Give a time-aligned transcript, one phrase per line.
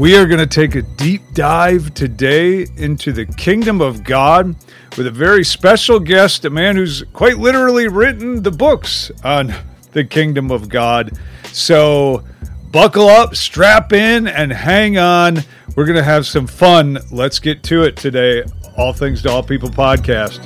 [0.00, 4.56] We are going to take a deep dive today into the kingdom of God
[4.96, 9.52] with a very special guest, a man who's quite literally written the books on
[9.92, 11.18] the kingdom of God.
[11.52, 12.24] So,
[12.70, 15.40] buckle up, strap in, and hang on.
[15.76, 16.96] We're going to have some fun.
[17.10, 18.44] Let's get to it today.
[18.78, 20.40] All Things to All People podcast.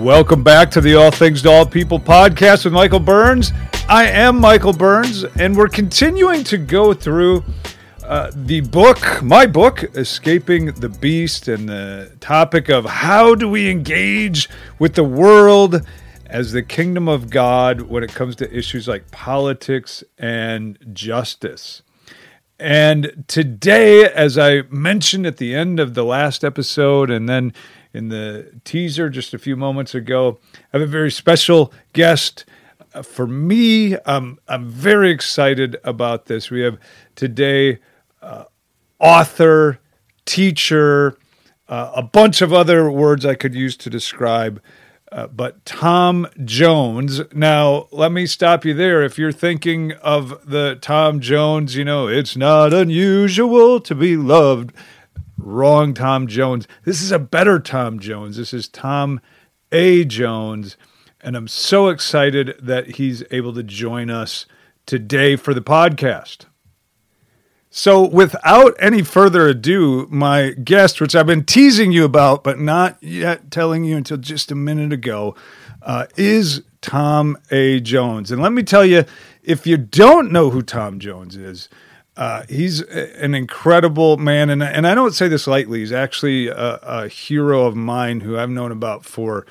[0.00, 3.52] Welcome back to the All Things to All People podcast with Michael Burns.
[3.86, 7.44] I am Michael Burns, and we're continuing to go through
[8.02, 13.68] uh, the book, my book, Escaping the Beast, and the topic of how do we
[13.68, 15.86] engage with the world
[16.24, 21.82] as the kingdom of God when it comes to issues like politics and justice.
[22.58, 27.52] And today, as I mentioned at the end of the last episode, and then
[27.92, 30.38] in the teaser just a few moments ago.
[30.54, 32.44] I have a very special guest.
[32.94, 36.50] Uh, for me, I'm very excited about this.
[36.50, 36.78] We have
[37.14, 37.78] today
[38.22, 38.44] uh,
[38.98, 39.80] author,
[40.24, 41.16] teacher,
[41.68, 44.60] uh, a bunch of other words I could use to describe.
[45.12, 47.20] Uh, but Tom Jones.
[47.34, 49.02] Now, let me stop you there.
[49.02, 54.72] If you're thinking of the Tom Jones, you know, it's not unusual to be loved
[55.42, 56.68] Wrong, Tom Jones.
[56.84, 58.36] This is a better Tom Jones.
[58.36, 59.20] This is Tom
[59.72, 60.04] A.
[60.04, 60.76] Jones.
[61.20, 64.46] And I'm so excited that he's able to join us
[64.86, 66.46] today for the podcast.
[67.72, 73.00] So, without any further ado, my guest, which I've been teasing you about, but not
[73.00, 75.36] yet telling you until just a minute ago,
[75.82, 77.78] uh, is Tom A.
[77.78, 78.32] Jones.
[78.32, 79.04] And let me tell you,
[79.44, 81.68] if you don't know who Tom Jones is,
[82.20, 85.78] uh, he's an incredible man, and and I don't say this lightly.
[85.78, 89.46] He's actually a, a, hero of mine who I've known about for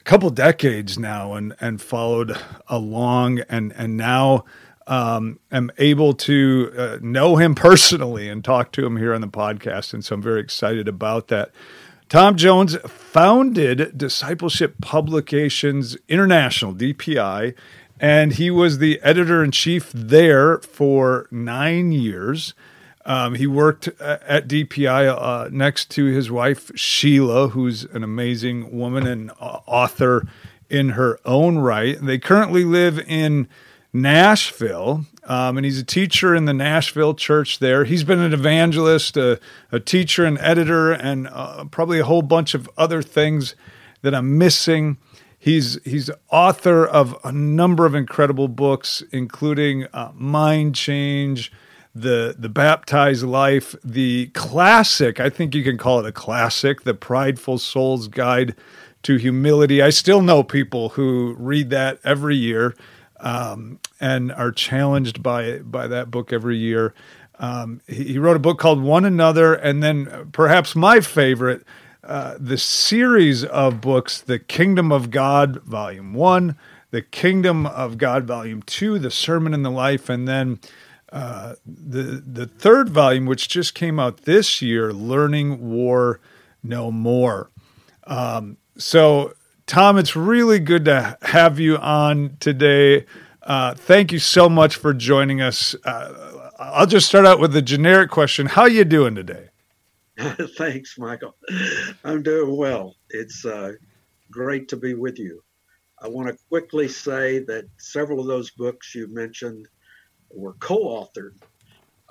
[0.00, 2.34] a couple decades now, and and followed
[2.68, 4.46] along, and and now
[4.86, 9.28] um, am able to uh, know him personally and talk to him here on the
[9.28, 11.50] podcast, and so I'm very excited about that.
[12.08, 17.52] Tom Jones founded Discipleship Publications International (DPI)
[18.00, 22.54] and he was the editor in chief there for nine years.
[23.04, 29.06] Um, he worked at DPI uh, next to his wife Sheila, who's an amazing woman
[29.06, 30.26] and uh, author
[30.68, 31.96] in her own right.
[32.00, 33.48] They currently live in
[33.92, 37.84] Nashville, um, and he's a teacher in the Nashville church there.
[37.84, 39.40] He's been an evangelist, a,
[39.72, 43.54] a teacher, an editor, and uh, probably a whole bunch of other things
[44.02, 44.98] that I'm missing.
[45.46, 51.52] He's he's author of a number of incredible books, including uh, Mind Change,
[51.94, 55.20] the the Baptized Life, the classic.
[55.20, 58.56] I think you can call it a classic, the Prideful Soul's Guide
[59.04, 59.80] to Humility.
[59.80, 62.74] I still know people who read that every year
[63.20, 66.92] um, and are challenged by by that book every year.
[67.38, 71.62] Um, he, he wrote a book called One Another, and then perhaps my favorite
[72.06, 76.56] uh, the series of books, The Kingdom of God, Volume 1,
[76.90, 80.60] The Kingdom of God, Volume 2, The Sermon in the Life, and then
[81.10, 86.20] uh, the, the third volume, which just came out this year, Learning War
[86.62, 87.50] No More.
[88.04, 89.34] Um, so,
[89.66, 93.04] Tom, it's really good to have you on today.
[93.42, 95.74] Uh, thank you so much for joining us.
[95.84, 98.46] Uh, I'll just start out with the generic question.
[98.46, 99.48] How you doing today?
[100.56, 101.36] Thanks, Michael.
[102.04, 102.96] I'm doing well.
[103.10, 103.72] It's uh,
[104.30, 105.42] great to be with you.
[106.00, 109.66] I want to quickly say that several of those books you mentioned
[110.30, 111.34] were co authored.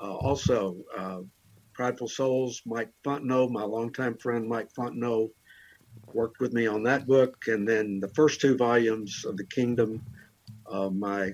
[0.02, 1.20] Uh, also, uh,
[1.74, 5.30] Prideful Souls, Mike Fontenot, my longtime friend Mike Fontenot,
[6.14, 7.36] worked with me on that book.
[7.48, 10.02] And then the first two volumes of The Kingdom,
[10.92, 11.34] my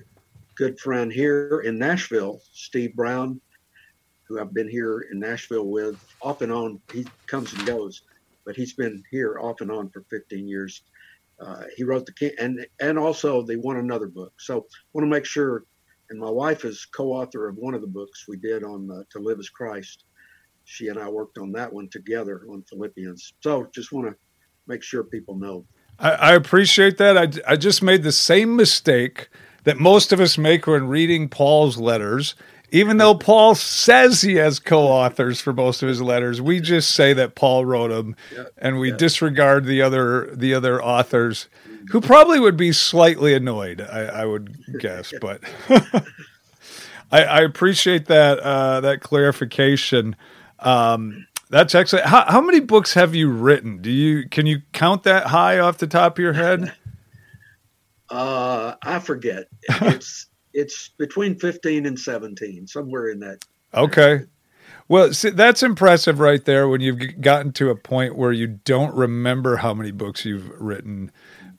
[0.56, 3.40] good friend here in Nashville, Steve Brown,
[4.32, 6.80] who I've been here in Nashville with off and on.
[6.92, 8.02] He comes and goes,
[8.44, 10.82] but he's been here off and on for 15 years.
[11.40, 14.32] Uh, he wrote the and and also they one another book.
[14.38, 15.64] So want to make sure.
[16.10, 19.18] And my wife is co-author of one of the books we did on uh, to
[19.18, 20.04] live as Christ.
[20.64, 23.32] She and I worked on that one together on Philippians.
[23.40, 24.14] So just want to
[24.66, 25.64] make sure people know.
[25.98, 27.16] I, I appreciate that.
[27.16, 29.30] I, I just made the same mistake
[29.64, 32.34] that most of us make when reading Paul's letters
[32.72, 37.12] even though Paul says he has co-authors for most of his letters, we just say
[37.12, 38.96] that Paul wrote them, yeah, and we yeah.
[38.96, 41.48] disregard the other the other authors,
[41.90, 43.82] who probably would be slightly annoyed.
[43.82, 45.42] I, I would guess, but
[47.12, 50.16] I, I, appreciate that uh, that clarification.
[50.58, 52.06] Um, That's excellent.
[52.06, 53.82] How, how many books have you written?
[53.82, 56.72] Do you can you count that high off the top of your head?
[58.10, 59.46] Uh, I forget.
[59.62, 63.44] It's it's between fifteen and seventeen, somewhere in that.
[63.74, 64.24] Okay.
[64.88, 68.94] Well, see, that's impressive right there when you've gotten to a point where you don't
[68.94, 71.10] remember how many books you've written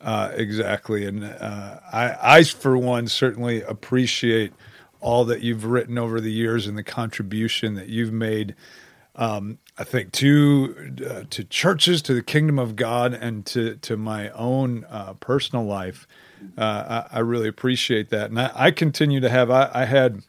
[0.04, 1.06] uh, exactly.
[1.06, 4.54] And uh, I, I, for one, certainly appreciate
[5.00, 8.56] all that you've written over the years and the contribution that you've made.
[9.16, 13.96] Um, I think to uh, to churches, to the kingdom of God, and to to
[13.96, 16.08] my own uh, personal life.
[16.58, 19.50] Uh, I, I, really appreciate that, and I, I continue to have.
[19.50, 20.24] I, I had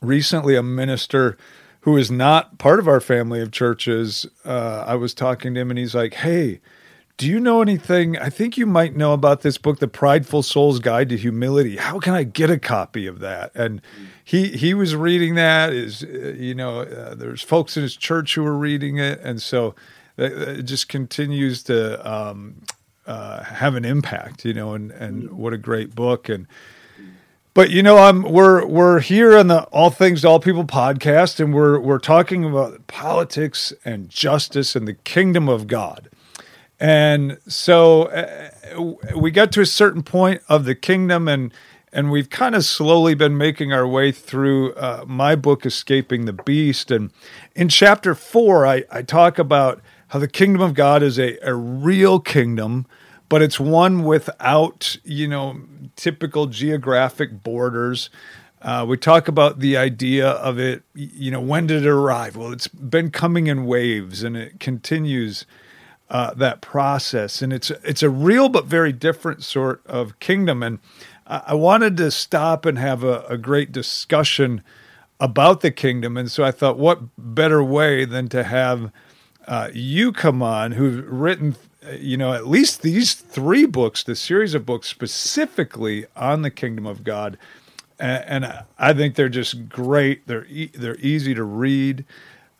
[0.00, 1.36] recently a minister
[1.80, 4.26] who is not part of our family of churches.
[4.44, 6.60] Uh, I was talking to him, and he's like, "Hey."
[7.16, 8.16] Do you know anything?
[8.16, 11.76] I think you might know about this book, The Prideful Soul's Guide to Humility.
[11.76, 13.50] How can I get a copy of that?
[13.56, 13.82] And
[14.24, 15.72] he he was reading that.
[15.72, 19.42] Is uh, you know, uh, there's folks in his church who were reading it, and
[19.42, 19.74] so
[20.18, 22.62] it just continues to um,
[23.08, 24.44] uh, have an impact.
[24.44, 26.46] You know, and and what a great book and.
[27.54, 31.52] But you know, I'm we're we're here on the All Things All People podcast, and
[31.52, 36.08] we're we're talking about politics and justice and the kingdom of God.
[36.78, 38.50] And so uh,
[39.16, 41.52] we got to a certain point of the kingdom, and
[41.92, 46.32] and we've kind of slowly been making our way through uh, my book, Escaping the
[46.32, 46.90] Beast.
[46.90, 47.10] And
[47.56, 51.54] in chapter four, I, I talk about how the kingdom of God is a, a
[51.54, 52.86] real kingdom,
[53.28, 55.60] but it's one without, you know,
[55.96, 58.10] typical geographic borders.
[58.60, 62.36] Uh, we talk about the idea of it, you know, when did it arrive?
[62.36, 65.46] Well, it's been coming in waves and it continues
[66.10, 70.62] uh, that process, and it's it's a real but very different sort of kingdom.
[70.62, 70.78] And
[71.26, 74.62] I, I wanted to stop and have a, a great discussion
[75.20, 78.90] about the kingdom, and so I thought, what better way than to have
[79.46, 81.56] uh, you come on, who've written,
[81.98, 86.86] you know, at least these three books, the series of books specifically on the kingdom
[86.86, 87.38] of God,
[87.98, 90.26] and, and I think they're just great.
[90.26, 92.04] They're e- they're easy to read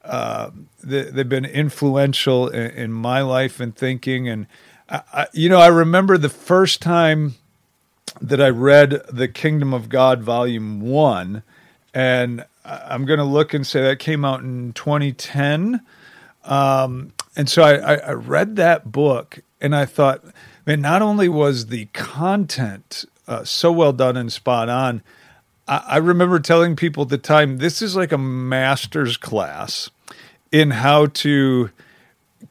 [0.08, 0.50] uh,
[0.82, 4.28] they, have been influential in, in, my life and thinking.
[4.28, 4.46] And
[4.88, 7.34] I, I, you know, I remember the first time
[8.20, 11.42] that I read The Kingdom of God, Volume One,
[11.92, 15.82] and I'm going to look and say that came out in 2010.
[16.44, 20.24] Um, and so I, I, read that book, and I thought,
[20.66, 25.02] man, not only was the content uh, so well done and spot on.
[25.68, 29.90] I remember telling people at the time, this is like a master's class
[30.50, 31.70] in how to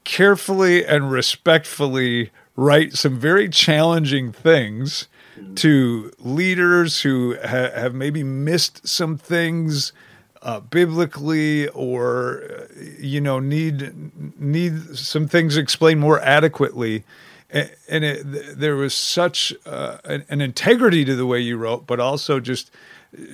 [0.03, 5.07] carefully and respectfully write some very challenging things
[5.55, 9.93] to leaders who ha- have maybe missed some things
[10.41, 12.65] uh, biblically or uh,
[12.99, 17.03] you know need need some things explained more adequately
[17.49, 21.87] and, and it, there was such uh, an, an, integrity to the way you wrote
[21.87, 22.71] but also just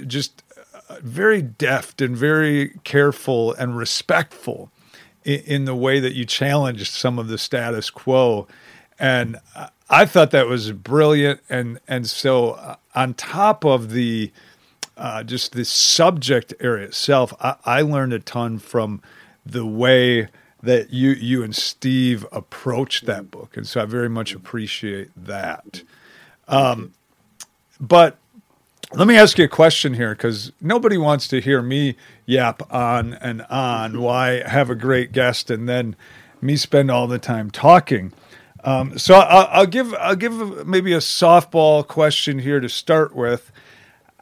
[0.08, 0.44] just
[1.02, 4.72] very deft and very careful and respectful
[5.24, 8.48] in, in the way that you challenged some of the status quo.
[9.00, 9.38] And
[9.90, 11.42] I thought that was brilliant.
[11.50, 14.32] And, and so, uh, on top of the
[15.04, 19.02] uh, just the subject area itself, I, I learned a ton from
[19.46, 20.30] the way
[20.62, 25.84] that you you and Steve approached that book, and so I very much appreciate that.
[26.48, 26.94] Um,
[27.82, 28.18] but
[28.94, 33.16] let me ask you a question here because nobody wants to hear me yap on
[33.16, 35.98] and on why have a great guest and then
[36.42, 38.14] me spend all the time talking.
[38.64, 43.52] Um, so I'll, I'll, give I'll give maybe a softball question here to start with.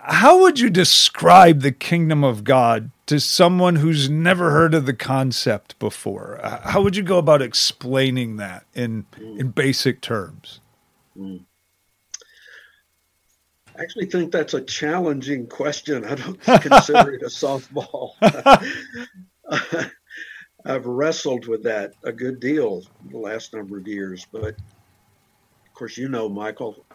[0.04, 4.96] How would you describe the kingdom of God to someone who's never heard of the
[4.96, 6.40] concept before?
[6.64, 10.60] How would you go about explaining that in in basic terms?
[11.16, 11.46] Mm.
[13.78, 16.04] I actually think that's a challenging question.
[16.04, 18.14] I don't consider it a softball.
[20.66, 25.98] I've wrestled with that a good deal the last number of years, but of course,
[25.98, 26.86] you know, Michael,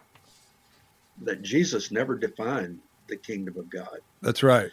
[1.23, 3.99] that Jesus never defined the kingdom of God.
[4.23, 4.71] That's right.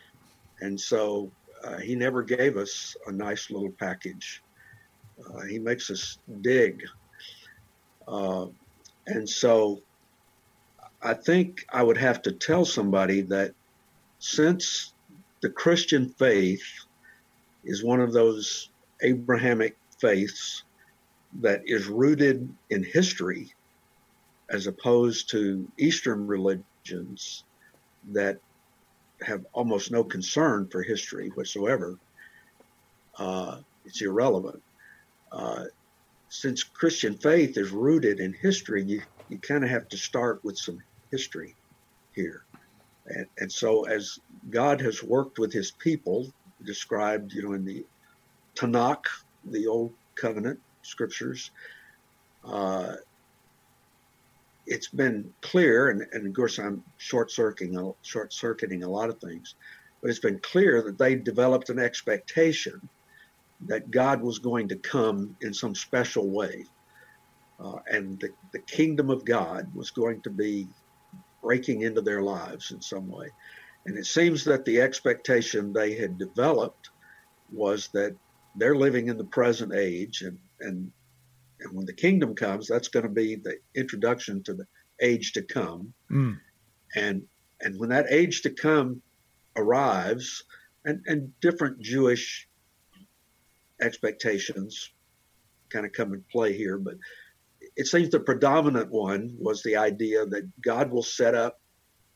[0.62, 1.32] And so
[1.64, 4.42] uh, he never gave us a nice little package.
[5.20, 6.84] Uh, he makes us dig.
[8.08, 8.48] Uh,
[9.08, 9.82] and so
[11.02, 13.54] I think I would have to tell somebody that
[14.20, 14.94] since
[15.42, 16.64] the Christian faith
[17.66, 18.70] is one of those
[19.02, 20.64] Abrahamic faiths
[21.42, 23.54] that is rooted in history
[24.50, 27.44] as opposed to Eastern religions
[28.12, 28.40] that
[29.22, 31.98] have almost no concern for history whatsoever.
[33.18, 34.62] Uh, it's irrelevant.
[35.32, 35.66] Uh,
[36.30, 40.58] since Christian faith is rooted in history, you, you kind of have to start with
[40.58, 40.80] some
[41.12, 41.56] history
[42.14, 42.44] here.
[43.08, 44.20] And, and so, as
[44.50, 46.32] God has worked with his people,
[46.64, 47.86] described, you know, in the
[48.56, 49.06] Tanakh,
[49.46, 51.52] the Old Covenant scriptures,
[52.46, 52.96] uh,
[54.66, 59.20] it's been clear, and, and, of course I'm short circuiting short circuiting a lot of
[59.20, 59.56] things,
[60.02, 62.80] but it's been clear that they developed an expectation
[63.68, 66.66] that God was going to come in some special way,
[67.60, 70.68] uh, and the, the kingdom of God was going to be
[71.42, 73.30] breaking into their lives in some way.
[73.86, 76.90] And it seems that the expectation they had developed
[77.52, 78.16] was that
[78.56, 80.92] they're living in the present age and, and
[81.64, 84.66] and when the kingdom comes, that's going to be the introduction to the
[85.02, 85.94] age to come.
[86.12, 86.40] Mm.
[86.96, 87.24] And
[87.62, 89.02] and when that age to come
[89.56, 90.44] arrives,
[90.86, 92.48] and, and different Jewish
[93.82, 94.92] expectations
[95.70, 96.96] kind of come into play here, but
[97.76, 101.62] it seems the predominant one was the idea that God will set up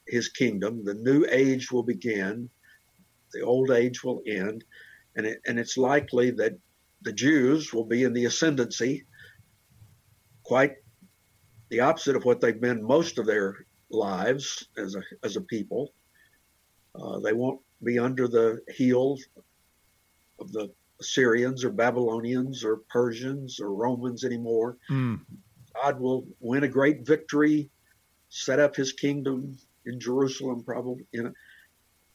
[0.08, 2.50] his kingdom, the new age will begin,
[3.34, 4.63] the old age will end,
[5.16, 6.58] and it, and it's likely that
[7.01, 9.06] the Jews will be in the ascendancy
[10.48, 10.75] quite
[11.70, 15.94] the opposite of what they've been most of their lives as a, as a people.
[16.96, 19.18] Uh, they won't be under the heel
[20.39, 24.77] of the Assyrians or Babylonians or Persians or Romans anymore.
[24.89, 25.20] Mm.
[25.75, 27.70] God will win a great victory,
[28.30, 31.34] set up his kingdom in Jerusalem, probably, you know,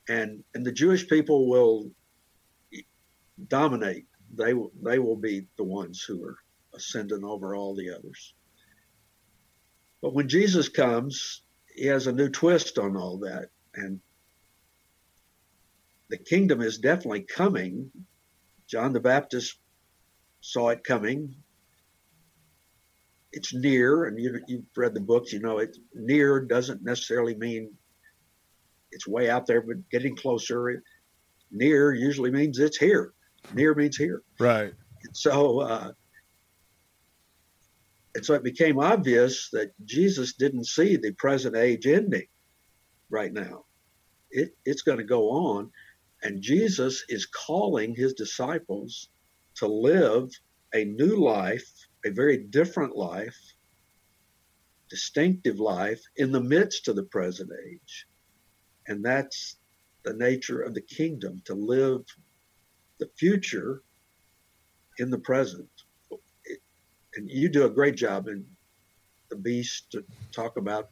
[0.08, 1.90] and and the Jewish people will
[3.48, 4.06] dominate.
[4.34, 6.38] They will they will be the ones who are
[6.74, 8.34] ascendant over all the others.
[10.00, 11.42] But when Jesus comes,
[11.74, 13.50] he has a new twist on all that.
[13.74, 14.00] And
[16.08, 17.90] the kingdom is definitely coming.
[18.68, 19.58] John the Baptist
[20.40, 21.34] saw it coming.
[23.32, 27.72] It's near, and you, you've read the books, you know, it near doesn't necessarily mean
[28.90, 30.82] it's way out there, but getting closer.
[31.50, 33.14] Near usually means it's here.
[33.54, 34.22] Near means here.
[34.38, 34.74] Right.
[35.12, 35.92] So uh,
[38.14, 42.26] and so it became obvious that Jesus didn't see the present age ending
[43.08, 43.64] right now.
[44.30, 45.70] It, it's going to go on.
[46.22, 49.08] And Jesus is calling his disciples
[49.56, 50.30] to live
[50.74, 51.66] a new life,
[52.04, 53.36] a very different life,
[54.88, 58.06] distinctive life in the midst of the present age.
[58.86, 59.56] And that's
[60.04, 62.02] the nature of the kingdom to live
[62.98, 63.82] the future
[64.98, 65.68] in the present
[67.16, 68.44] and you do a great job in
[69.28, 70.90] the beast to talk about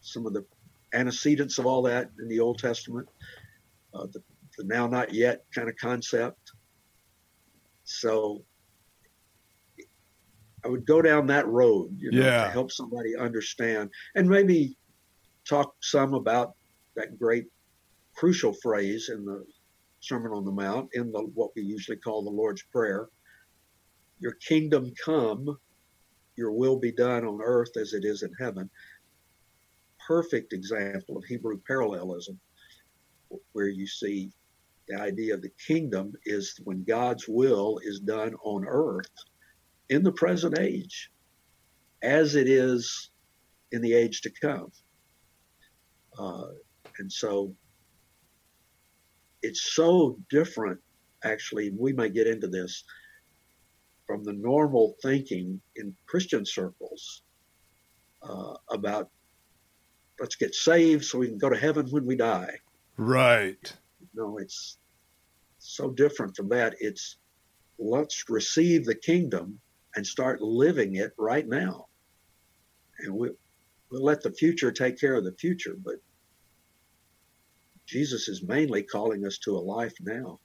[0.00, 0.44] some of the
[0.92, 3.08] antecedents of all that in the Old Testament,
[3.94, 4.22] uh, the,
[4.56, 6.52] the now not yet kind of concept.
[7.84, 8.44] So
[10.64, 12.44] I would go down that road, you know, yeah.
[12.44, 14.76] to help somebody understand and maybe
[15.46, 16.54] talk some about
[16.96, 17.46] that great
[18.14, 19.44] crucial phrase in the
[20.00, 23.08] Sermon on the Mount in the what we usually call the Lord's Prayer
[24.18, 25.58] your kingdom come,
[26.36, 28.68] your will be done on earth as it is in heaven.
[30.06, 32.38] Perfect example of Hebrew parallelism,
[33.52, 34.30] where you see
[34.88, 39.10] the idea of the kingdom is when God's will is done on earth
[39.88, 41.10] in the present age
[42.02, 43.10] as it is
[43.72, 44.70] in the age to come.
[46.18, 46.48] Uh,
[46.98, 47.54] and so
[49.42, 50.78] it's so different,
[51.24, 52.84] actually, we might get into this
[54.06, 57.22] from the normal thinking in Christian circles
[58.22, 59.10] uh, about
[60.20, 62.58] let's get saved so we can go to heaven when we die.
[62.96, 63.74] Right.
[64.14, 64.78] No, it's
[65.58, 66.74] so different from that.
[66.78, 67.16] It's
[67.78, 69.58] let's receive the kingdom
[69.96, 71.86] and start living it right now.
[73.00, 73.30] And we,
[73.90, 75.96] we'll let the future take care of the future, but
[77.86, 80.38] Jesus is mainly calling us to a life now.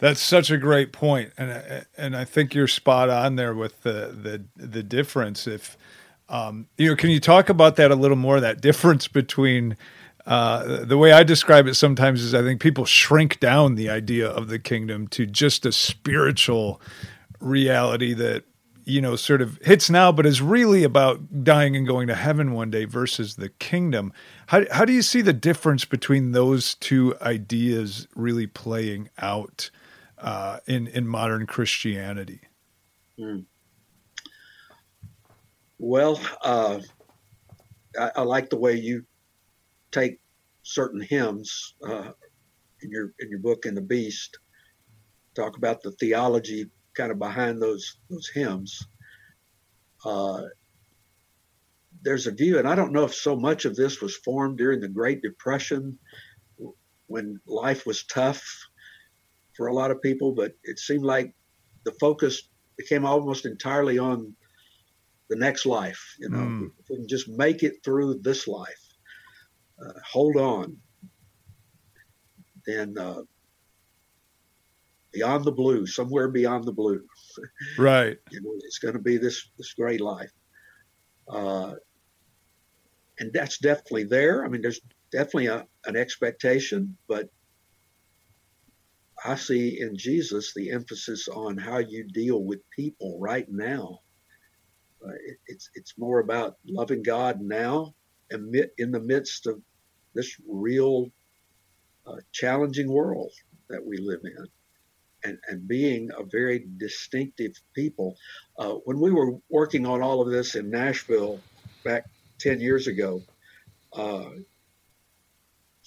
[0.00, 4.44] That's such a great point, and and I think you're spot on there with the
[4.58, 5.46] the the difference.
[5.46, 5.76] If
[6.30, 8.40] um, you know, can you talk about that a little more?
[8.40, 9.76] That difference between
[10.26, 14.26] uh, the way I describe it sometimes is I think people shrink down the idea
[14.28, 16.80] of the kingdom to just a spiritual
[17.40, 18.44] reality that
[18.84, 22.52] you know sort of hits now, but is really about dying and going to heaven
[22.52, 24.14] one day versus the kingdom.
[24.46, 29.70] How how do you see the difference between those two ideas really playing out?
[30.20, 32.40] Uh, in in modern Christianity?
[33.18, 33.44] Mm.
[35.78, 36.80] Well, uh,
[37.98, 39.04] I, I, like the way you
[39.90, 40.20] take
[40.62, 42.12] certain hymns uh,
[42.82, 44.38] in your in your book in the Beast,
[45.34, 48.86] talk about the theology kind of behind those those hymns.
[50.04, 50.42] Uh,
[52.02, 54.80] there's a view, and I don't know if so much of this was formed during
[54.80, 55.98] the Great Depression
[57.06, 58.69] when life was tough
[59.60, 61.34] for a lot of people, but it seemed like
[61.84, 62.48] the focus
[62.78, 64.34] became almost entirely on
[65.28, 66.02] the next life.
[66.18, 66.70] You know, mm.
[66.78, 68.82] if we can just make it through this life,
[69.78, 70.78] uh, hold on,
[72.66, 73.20] then uh,
[75.12, 77.04] beyond the blue, somewhere beyond the blue,
[77.78, 78.16] right?
[78.30, 80.32] you know, it's going to be this this great life,
[81.28, 81.74] uh,
[83.18, 84.42] and that's definitely there.
[84.42, 84.80] I mean, there's
[85.12, 87.28] definitely a, an expectation, but
[89.24, 94.00] I see in Jesus the emphasis on how you deal with people right now.
[95.04, 97.94] Uh, it, it's it's more about loving God now,
[98.30, 99.60] and in the midst of
[100.14, 101.10] this real
[102.06, 103.32] uh, challenging world
[103.68, 104.46] that we live in,
[105.24, 108.16] and and being a very distinctive people.
[108.58, 111.40] Uh, when we were working on all of this in Nashville
[111.84, 112.04] back
[112.38, 113.22] ten years ago,
[113.94, 114.30] uh,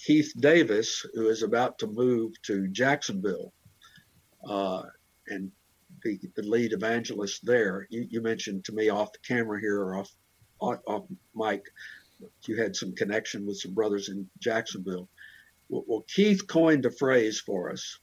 [0.04, 3.54] Keith Davis, who is about to move to Jacksonville
[4.46, 4.82] uh,
[5.28, 5.50] and
[6.02, 7.86] be the lead evangelist there.
[7.88, 10.10] You, you, mentioned to me off the camera here or off,
[10.60, 11.64] off, off mic,
[12.46, 15.08] you had some connection with some brothers in Jacksonville.
[15.70, 17.98] Well, well Keith coined a phrase for us.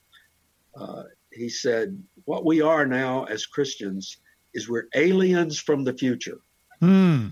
[0.75, 4.17] Uh, he said, What we are now as Christians
[4.55, 6.39] is we're aliens from the future.
[6.79, 7.27] Hmm.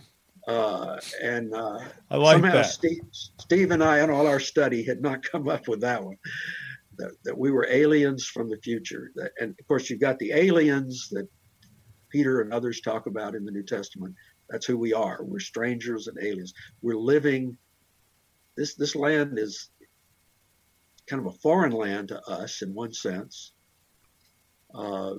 [0.50, 1.78] Uh, and uh,
[2.10, 2.66] I like somehow that.
[2.66, 6.18] Steve, Steve and I, in all our study, had not come up with that one.
[6.98, 9.12] That, that we were aliens from the future.
[9.16, 11.28] That, and of course, you've got the aliens that
[12.10, 14.16] Peter and others talk about in the New Testament.
[14.50, 15.20] That's who we are.
[15.24, 16.54] We're strangers and aliens.
[16.82, 17.56] We're living.
[18.58, 19.70] This this land is
[21.08, 23.54] kind of a foreign land to us in one sense.
[24.74, 25.14] Uh,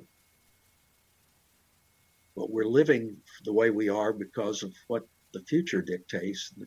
[2.36, 6.66] but we're living the way we are because of what the future dictates the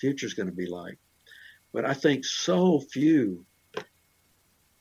[0.00, 0.98] future is going to be like.
[1.72, 3.44] But I think so few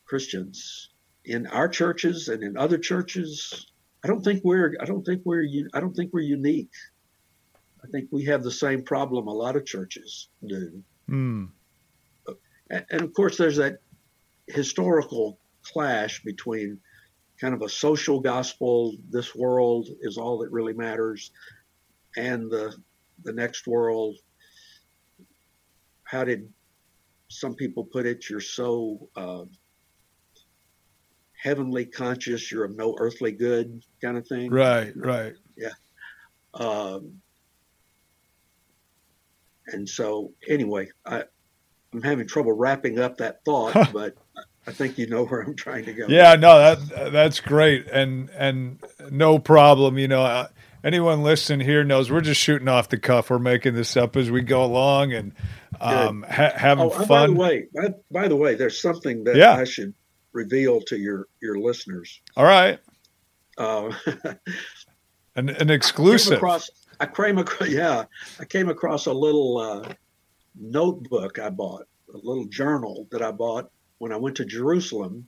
[0.05, 0.89] Christians
[1.25, 3.71] in our churches and in other churches,
[4.03, 6.71] I don't think we're I don't think we're I don't think we're unique.
[7.83, 10.83] I think we have the same problem a lot of churches do.
[11.09, 11.49] Mm.
[12.69, 13.79] And, and of course, there's that
[14.47, 16.79] historical clash between
[17.39, 21.31] kind of a social gospel, this world is all that really matters,
[22.15, 22.73] and the
[23.23, 24.17] the next world.
[26.03, 26.51] How did
[27.29, 28.29] some people put it?
[28.29, 29.45] You're so uh,
[31.41, 34.51] heavenly conscious, you're of no earthly good, kind of thing.
[34.51, 35.33] Right, right.
[35.57, 35.69] Yeah.
[36.53, 37.21] Um,
[39.67, 41.23] and so, anyway, I,
[41.93, 44.15] I'm having trouble wrapping up that thought, but
[44.67, 46.05] I think you know where I'm trying to go.
[46.07, 48.79] Yeah, no, that that's great, and and
[49.11, 49.97] no problem.
[49.97, 50.47] You know,
[50.83, 53.29] anyone listening here knows we're just shooting off the cuff.
[53.29, 55.33] We're making this up as we go along and
[55.79, 57.07] um, ha- having oh, fun.
[57.07, 59.53] By the way, by, by, the way, there's something that yeah.
[59.53, 59.93] I should
[60.33, 62.21] reveal to your your listeners.
[62.35, 62.79] All right.
[63.57, 63.91] Uh,
[65.35, 66.33] an an exclusive.
[66.33, 66.69] I across,
[66.99, 68.05] I came across, yeah,
[68.39, 69.93] I came across a little uh,
[70.59, 75.27] notebook I bought, a little journal that I bought when I went to Jerusalem,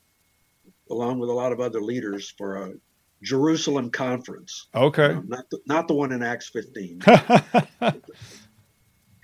[0.90, 2.74] along with a lot of other leaders for a
[3.22, 4.68] Jerusalem conference.
[4.74, 5.10] Okay.
[5.10, 7.02] Know, not the, not the one in Acts 15.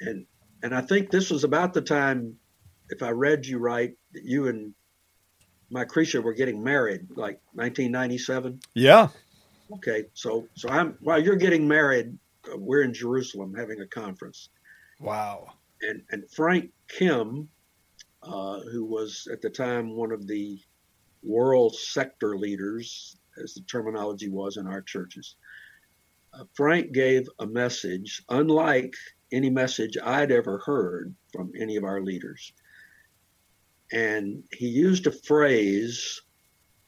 [0.01, 0.25] and
[0.63, 2.35] and I think this was about the time,
[2.89, 4.73] if I read you right, that you and
[5.69, 8.59] my Creature were getting married, like 1997.
[8.73, 9.07] Yeah.
[9.73, 12.17] Okay, so so I'm while you're getting married,
[12.51, 14.49] uh, we're in Jerusalem having a conference.
[14.99, 15.53] Wow.
[15.81, 17.49] And and Frank Kim
[18.23, 20.59] uh, who was at the time one of the
[21.23, 25.35] world sector leaders, as the terminology was in our churches.
[26.33, 28.93] Uh, Frank gave a message unlike
[29.31, 32.53] any message I'd ever heard from any of our leaders.
[33.91, 36.21] And he used a phrase,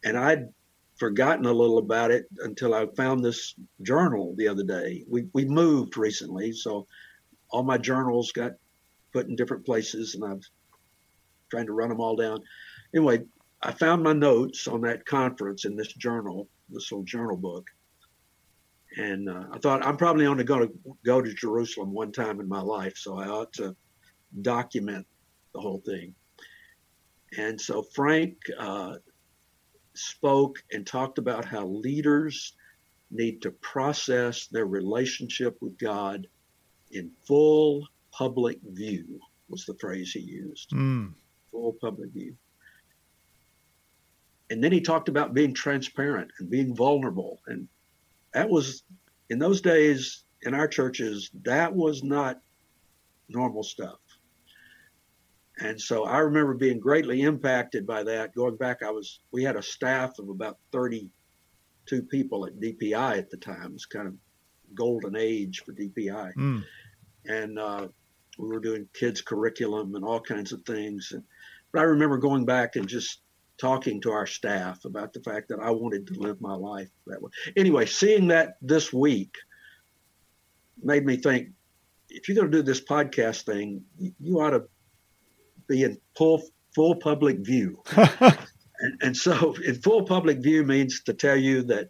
[0.05, 0.49] and I'd
[0.97, 5.03] forgotten a little about it until I found this journal the other day.
[5.09, 6.87] We, we moved recently, so
[7.49, 8.53] all my journals got
[9.11, 10.41] put in different places, and i am
[11.49, 12.39] trying to run them all down.
[12.95, 13.23] Anyway,
[13.63, 17.65] I found my notes on that conference in this journal, this little journal book.
[18.97, 20.73] And uh, I thought I'm probably only going to
[21.03, 23.75] go to Jerusalem one time in my life, so I ought to
[24.41, 25.07] document
[25.55, 26.13] the whole thing.
[27.37, 28.95] And so Frank uh,
[29.95, 32.53] spoke and talked about how leaders
[33.09, 36.27] need to process their relationship with God
[36.91, 40.69] in full public view, was the phrase he used.
[40.71, 41.13] Mm
[41.53, 42.35] full public view.
[44.53, 47.41] And then he talked about being transparent and being vulnerable.
[47.47, 47.67] And
[48.35, 48.83] that was,
[49.31, 52.39] in those days in our churches, that was not
[53.27, 53.97] normal stuff.
[55.57, 58.35] And so I remember being greatly impacted by that.
[58.35, 63.31] Going back, I was, we had a staff of about 32 people at DPI at
[63.31, 63.65] the time.
[63.65, 64.13] It was kind of
[64.75, 66.35] golden age for DPI.
[66.35, 66.63] Mm.
[67.25, 67.87] And uh,
[68.37, 71.11] we were doing kids curriculum and all kinds of things.
[71.11, 71.23] And,
[71.71, 73.22] but I remember going back and just
[73.63, 77.21] talking to our staff about the fact that I wanted to live my life that
[77.21, 77.31] way.
[77.55, 79.37] Anyway, seeing that this week
[80.83, 81.47] made me think
[82.09, 83.81] if you're going to do this podcast thing,
[84.19, 84.65] you ought to
[85.69, 86.43] be in full
[86.75, 87.81] full public view.
[87.95, 91.89] and, and so, in full public view means to tell you that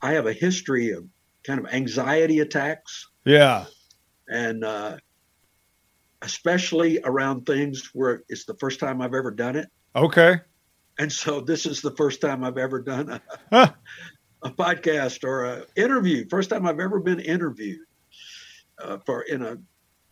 [0.00, 1.04] I have a history of
[1.44, 3.10] kind of anxiety attacks.
[3.26, 3.66] Yeah.
[4.28, 4.96] And uh,
[6.22, 9.68] especially around things where it's the first time I've ever done it.
[9.94, 10.40] Okay.
[10.98, 13.72] And so this is the first time I've ever done a, huh.
[14.42, 16.28] a podcast or an interview.
[16.28, 17.80] First time I've ever been interviewed
[18.82, 19.56] uh, for in a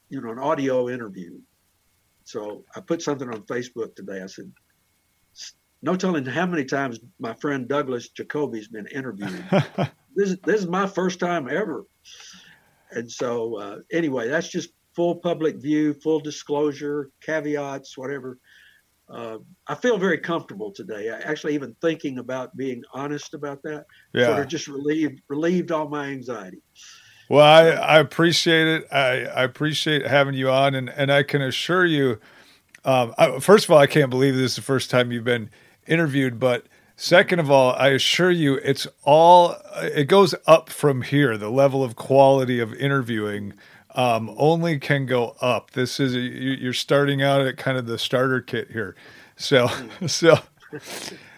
[0.09, 1.38] you know an audio interview.
[2.25, 4.23] So I put something on Facebook today.
[4.23, 4.51] I said,
[5.83, 9.45] "No telling how many times my friend Douglas Jacoby's been interviewed.
[10.14, 11.85] this this is my first time ever."
[12.93, 18.38] And so uh, anyway, that's just full public view, full disclosure, caveats, whatever.
[19.11, 21.11] Uh, I feel very comfortable today.
[21.11, 23.87] I actually even thinking about being honest about that.
[24.12, 24.27] Yeah.
[24.27, 26.62] Sort of just relieved relieved all my anxiety.
[27.29, 28.88] Well, I, I appreciate it.
[28.92, 32.18] I, I appreciate having you on, and, and I can assure you.
[32.85, 35.51] Um, I, first of all, I can't believe this is the first time you've been
[35.87, 41.37] interviewed, but second of all, I assure you, it's all it goes up from here.
[41.37, 43.55] The level of quality of interviewing
[43.94, 45.72] um, only can go up.
[45.72, 48.94] This is a, you're starting out at kind of the starter kit here,
[49.37, 49.68] so
[50.07, 50.38] so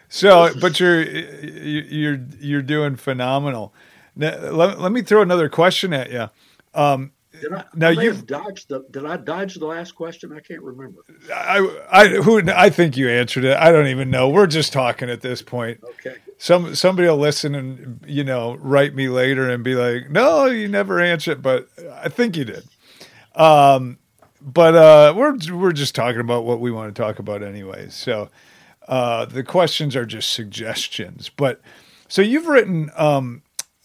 [0.08, 0.50] so.
[0.60, 3.74] But you're you're you're doing phenomenal.
[4.14, 6.28] Now, let, let me throw another question at you.
[6.74, 7.12] Um,
[7.42, 8.84] did I, now you dodged the.
[8.92, 10.32] Did I dodge the last question?
[10.32, 11.00] I can't remember.
[11.34, 13.56] I I who I think you answered it.
[13.56, 14.28] I don't even know.
[14.28, 15.80] We're just talking at this point.
[15.82, 16.18] Okay.
[16.38, 20.68] Some somebody will listen and you know write me later and be like, "No, you
[20.68, 22.62] never answered," but I think you did.
[23.34, 23.98] Um,
[24.40, 27.88] but uh, we're we're just talking about what we want to talk about anyway.
[27.88, 28.30] So
[28.86, 31.28] uh, the questions are just suggestions.
[31.28, 31.60] But
[32.06, 33.42] so you've written um,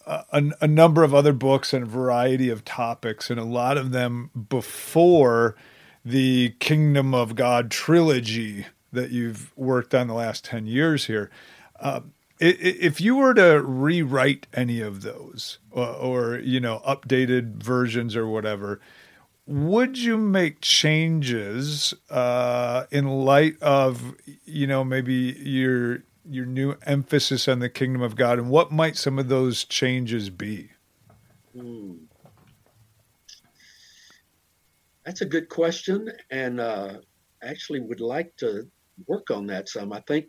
[0.08, 3.92] a, a, number of other books and a variety of topics, and a lot of
[3.92, 5.54] them before
[6.04, 11.30] the Kingdom of God trilogy that you've worked on the last 10 years here.
[11.78, 12.00] Uh,
[12.40, 18.28] if you were to rewrite any of those or, or, you know updated versions or
[18.28, 18.80] whatever
[19.46, 27.48] would you make changes uh, in light of you know maybe your your new emphasis
[27.48, 30.70] on the kingdom of God, and what might some of those changes be?
[31.52, 31.94] Hmm.
[35.04, 36.98] That's a good question, and uh,
[37.42, 38.68] actually would like to
[39.06, 39.92] work on that some.
[39.92, 40.26] I think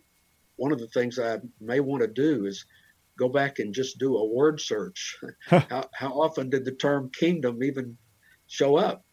[0.56, 2.66] one of the things I may want to do is
[3.18, 5.18] go back and just do a word search.
[5.48, 7.98] how, how often did the term kingdom even
[8.48, 9.04] show up?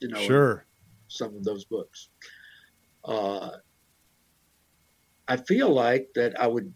[0.00, 0.64] You know, sure.
[1.08, 2.08] some of those books.
[3.04, 3.50] Uh,
[5.30, 6.74] I feel like that I would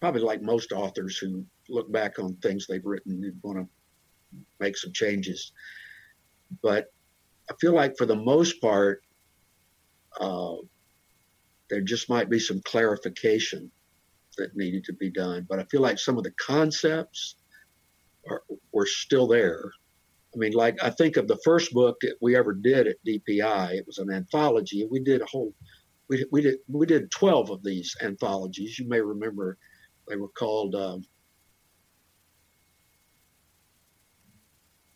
[0.00, 4.76] probably like most authors who look back on things they've written and want to make
[4.76, 5.52] some changes.
[6.64, 6.92] But
[7.48, 9.04] I feel like for the most part,
[10.20, 10.56] uh,
[11.70, 13.70] there just might be some clarification
[14.36, 15.46] that needed to be done.
[15.48, 17.36] But I feel like some of the concepts
[18.28, 19.70] are, were still there.
[20.34, 23.74] I mean, like I think of the first book that we ever did at DPI.
[23.74, 25.54] It was an anthology, and we did a whole
[26.12, 28.78] we, we did we did 12 of these anthologies.
[28.78, 29.56] You may remember
[30.06, 31.04] they were called um,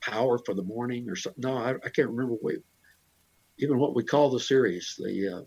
[0.02, 1.42] Power for the Morning or something.
[1.42, 2.58] No, I, I can't remember what we,
[3.58, 4.94] even what we call the series.
[4.98, 5.42] The uh,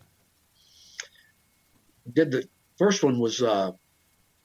[2.12, 3.70] did the first one was uh,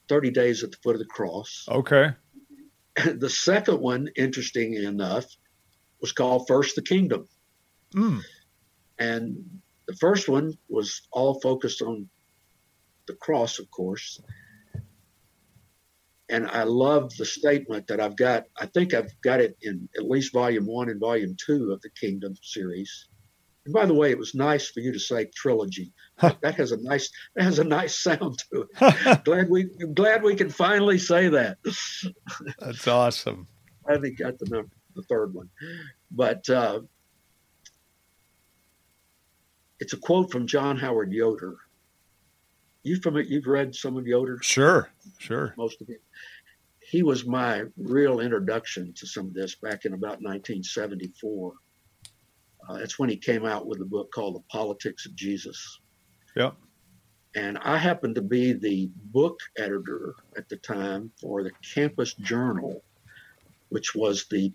[0.08, 1.66] 30 Days at the Foot of the Cross.
[1.68, 2.10] Okay.
[3.16, 5.26] the second one, interesting enough,
[6.00, 7.26] was called First the Kingdom.
[7.94, 8.22] Mm.
[8.98, 12.08] And the first one was all focused on
[13.06, 14.20] the cross, of course.
[16.28, 18.46] And I love the statement that I've got.
[18.58, 21.90] I think I've got it in at least volume one and volume two of the
[21.90, 23.06] Kingdom series.
[23.64, 25.92] And by the way, it was nice for you to say trilogy.
[26.20, 29.24] that has a nice that has a nice sound to it.
[29.24, 31.58] glad we I'm glad we can finally say that.
[32.58, 33.46] That's awesome.
[33.88, 35.50] I think got the number the third one,
[36.10, 36.80] but uh,
[39.80, 41.56] it's a quote from John Howard Yoder.
[42.82, 43.26] you familiar?
[43.26, 44.38] You've read some of Yoder?
[44.42, 45.54] Sure, sure.
[45.56, 46.02] Most of it.
[46.80, 51.52] He was my real introduction to some of this back in about 1974.
[52.68, 55.80] Uh, that's when he came out with a book called The Politics of Jesus.
[56.36, 56.54] Yep.
[57.34, 62.82] And I happened to be the book editor at the time for the Campus Journal,
[63.68, 64.52] which was the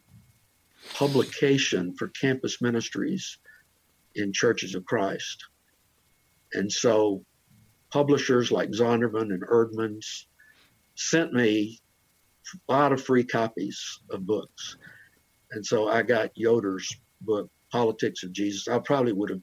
[0.96, 3.38] publication for campus ministries
[4.16, 5.46] in churches of Christ.
[6.54, 7.24] And so
[7.92, 10.26] publishers like Zondervan and Eerdmans
[10.96, 11.80] sent me
[12.68, 14.78] a lot of free copies of books.
[15.52, 18.68] And so I got Yoder's book, Politics of Jesus.
[18.68, 19.42] I probably would have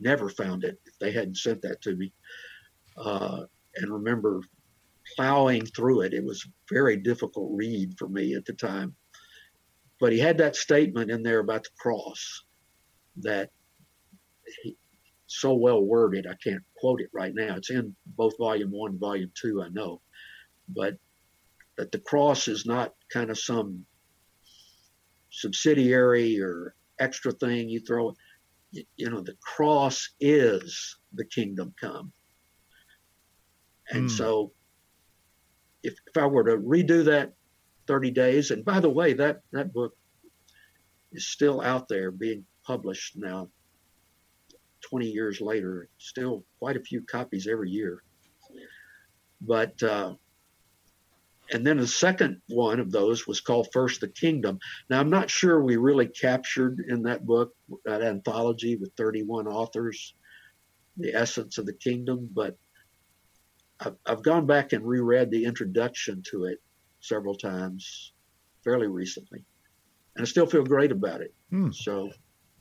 [0.00, 2.12] never found it if they hadn't sent that to me.
[2.96, 3.42] Uh,
[3.76, 4.40] and remember
[5.16, 6.14] plowing through it.
[6.14, 8.94] It was a very difficult read for me at the time.
[10.00, 12.44] But he had that statement in there about the cross
[13.18, 13.50] that
[15.28, 16.26] so well worded.
[16.26, 17.56] I can't quote it right now.
[17.56, 20.00] It's in both volume one and volume two, I know.
[20.68, 20.96] But
[21.76, 23.84] that the cross is not kind of some
[25.30, 28.14] subsidiary or extra thing you throw.
[28.72, 32.12] You know, the cross is the kingdom come.
[33.90, 34.10] And mm.
[34.10, 34.52] so
[35.82, 37.34] if, if I were to redo that
[37.86, 39.96] 30 days, and by the way, that, that book
[41.12, 43.48] is still out there being published now
[44.88, 48.02] 20 years later, still quite a few copies every year.
[49.40, 50.14] But, uh,
[51.50, 54.58] and then the second one of those was called First the Kingdom.
[54.90, 60.14] Now, I'm not sure we really captured in that book, that anthology with 31 authors,
[60.96, 62.56] the essence of the kingdom, but
[63.80, 66.58] I've, I've gone back and reread the introduction to it
[67.00, 68.12] several times
[68.64, 69.44] fairly recently,
[70.16, 71.32] and I still feel great about it.
[71.50, 71.70] Hmm.
[71.70, 72.10] So,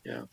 [0.05, 0.23] yeah.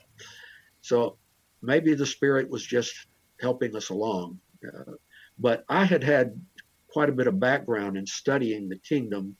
[0.82, 1.16] So
[1.64, 2.92] maybe the Spirit was just
[3.40, 4.38] helping us along.
[4.66, 4.92] Uh,
[5.38, 6.40] but I had had
[6.88, 9.36] quite a bit of background in studying the kingdom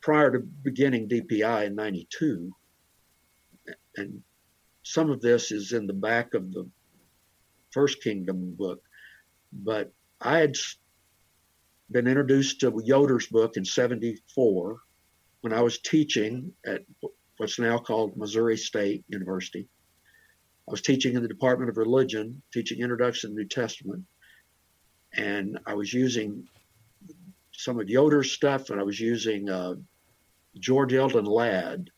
[0.00, 2.50] prior to beginning DPI in 92.
[3.96, 4.22] And
[4.82, 6.68] some of this is in the back of the
[7.70, 8.82] First Kingdom book.
[9.52, 10.56] But I had
[11.90, 14.78] been introduced to Yoder's book in 74
[15.42, 16.82] when I was teaching at
[17.36, 19.68] what's now called Missouri State University.
[20.72, 24.04] I was teaching in the Department of Religion, teaching Introduction to the New Testament,
[25.14, 26.48] and I was using
[27.52, 29.74] some of Yoder's stuff, and I was using uh,
[30.58, 31.90] George Eldon Ladd,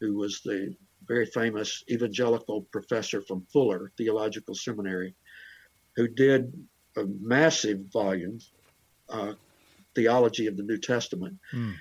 [0.00, 0.74] who was the
[1.06, 5.14] very famous evangelical professor from Fuller Theological Seminary,
[5.94, 6.52] who did
[6.96, 8.40] a massive volume,
[9.08, 9.34] uh,
[9.94, 11.38] Theology of the New Testament.
[11.52, 11.74] Mm.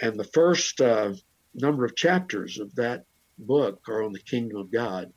[0.00, 1.12] And the first uh,
[1.54, 3.04] number of chapters of that
[3.38, 5.12] book are on the kingdom of God.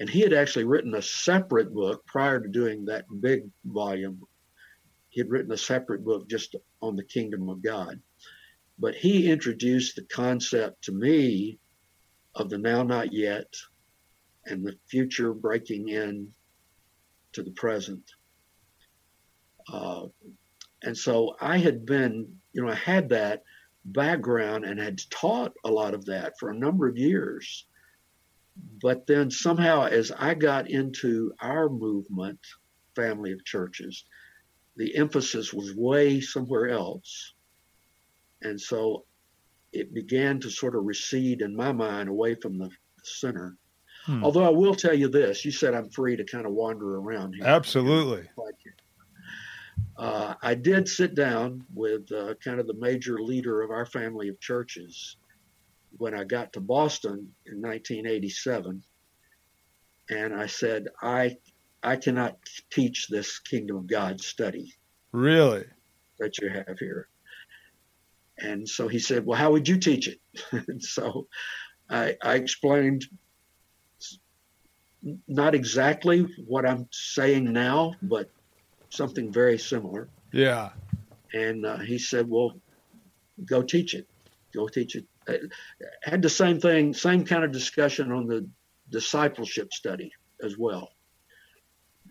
[0.00, 4.26] And he had actually written a separate book prior to doing that big volume.
[5.10, 8.00] He had written a separate book just on the kingdom of God.
[8.78, 11.58] But he introduced the concept to me
[12.34, 13.54] of the now not yet
[14.46, 16.32] and the future breaking in
[17.32, 18.10] to the present.
[19.70, 20.06] Uh,
[20.82, 23.42] and so I had been, you know, I had that
[23.84, 27.66] background and had taught a lot of that for a number of years.
[28.82, 32.38] But then somehow, as I got into our movement,
[32.94, 34.04] family of churches,
[34.76, 37.34] the emphasis was way somewhere else.
[38.42, 39.04] And so
[39.72, 42.70] it began to sort of recede in my mind away from the
[43.02, 43.56] center.
[44.06, 44.24] Hmm.
[44.24, 47.34] Although I will tell you this, you said I'm free to kind of wander around
[47.34, 47.44] here.
[47.44, 48.28] Absolutely.
[49.96, 54.28] Uh, I did sit down with uh, kind of the major leader of our family
[54.28, 55.16] of churches
[55.96, 58.82] when I got to Boston in 1987,
[60.10, 61.36] and I said, I
[61.82, 62.36] I cannot
[62.70, 64.74] teach this kingdom of God study.
[65.12, 65.64] Really?
[66.18, 67.08] That you have here.
[68.38, 70.20] And so he said, Well, how would you teach it?
[70.68, 71.28] and so
[71.88, 73.06] I, I explained
[75.26, 78.30] not exactly what I'm saying now, but
[78.90, 80.08] something very similar.
[80.32, 80.70] Yeah.
[81.32, 82.60] And uh, he said, Well,
[83.44, 84.06] go teach it.
[84.54, 85.06] Go teach it
[86.02, 88.48] had the same thing, same kind of discussion on the
[88.90, 90.12] discipleship study
[90.42, 90.90] as well.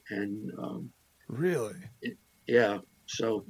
[0.10, 0.92] And um,
[1.28, 2.80] really, it, yeah.
[3.06, 3.46] So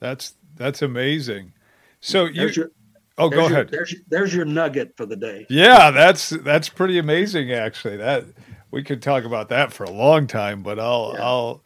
[0.00, 1.52] that's that's amazing.
[2.00, 2.48] So you.
[2.48, 2.70] Your,
[3.18, 3.68] oh, go your, ahead.
[3.70, 5.46] There's there's your nugget for the day.
[5.48, 7.52] Yeah, that's that's pretty amazing.
[7.52, 8.24] Actually, that
[8.72, 11.24] we could talk about that for a long time, but I'll yeah.
[11.24, 11.64] I'll,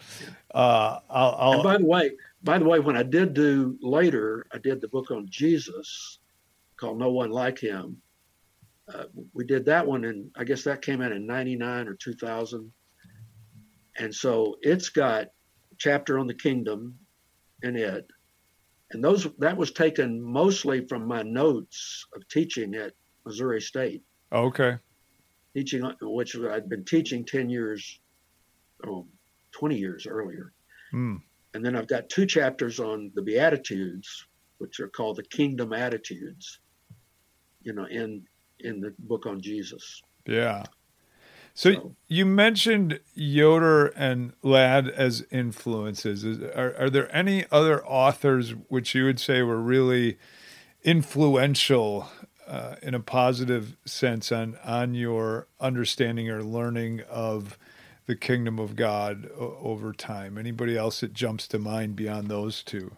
[0.54, 1.52] uh, I'll I'll.
[1.54, 2.10] And by the way,
[2.42, 6.18] by the way, when I did do later, I did the book on Jesus
[6.76, 8.00] called No One Like Him.
[8.92, 12.72] Uh, we did that one, and I guess that came out in '99 or 2000.
[13.98, 15.28] And so it's got
[15.78, 16.98] chapter on the kingdom
[17.62, 18.06] in it.
[18.92, 22.92] And those that was taken mostly from my notes of teaching at
[23.24, 24.02] Missouri State.
[24.32, 24.76] Okay.
[25.54, 28.00] Teaching, which I'd been teaching 10 years,
[28.86, 29.06] oh,
[29.52, 30.52] 20 years earlier.
[30.92, 31.16] Hmm.
[31.56, 34.26] And then I've got two chapters on the Beatitudes,
[34.58, 36.60] which are called the Kingdom Attitudes,
[37.62, 38.24] you know, in
[38.60, 40.02] in the book on Jesus.
[40.26, 40.64] Yeah.
[41.54, 46.24] So, so you mentioned Yoder and Ladd as influences.
[46.24, 50.18] Are, are there any other authors which you would say were really
[50.84, 52.10] influential
[52.46, 57.56] uh, in a positive sense on on your understanding or learning of
[58.06, 60.38] the kingdom of God o- over time?
[60.38, 62.96] Anybody else that jumps to mind beyond those two?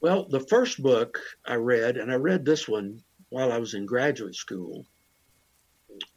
[0.00, 3.00] Well, the first book I read, and I read this one
[3.30, 4.86] while I was in graduate school,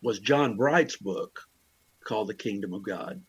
[0.02, 1.40] was John Bright's book
[2.04, 3.22] called The Kingdom of God.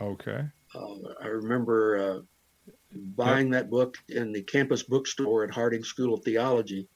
[0.00, 0.44] Okay.
[0.74, 2.20] Uh, I remember uh,
[2.92, 6.88] buying that book in the campus bookstore at Harding School of Theology.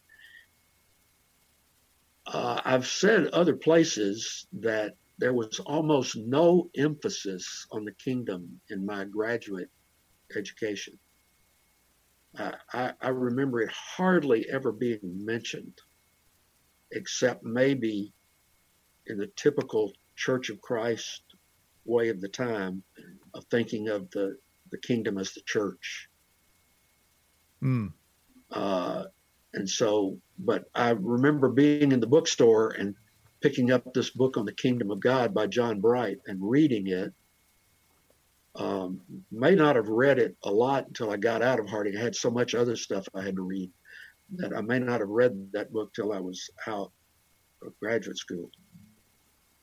[2.26, 8.84] Uh, I've said other places that there was almost no emphasis on the kingdom in
[8.84, 9.70] my graduate
[10.36, 10.98] education.
[12.36, 15.78] I, I remember it hardly ever being mentioned,
[16.90, 18.12] except maybe
[19.06, 21.22] in the typical Church of Christ
[21.84, 22.82] way of the time
[23.34, 24.36] of thinking of the,
[24.70, 26.08] the kingdom as the church.
[27.62, 27.92] Mm.
[28.50, 29.04] Uh,
[29.52, 32.94] and so, but I remember being in the bookstore and
[33.44, 37.12] picking up this book on the kingdom of God by John Bright and reading it.
[38.56, 41.94] Um, may not have read it a lot until I got out of Harding.
[41.94, 43.70] I had so much other stuff I had to read
[44.36, 46.90] that I may not have read that book till I was out
[47.62, 48.50] of graduate school.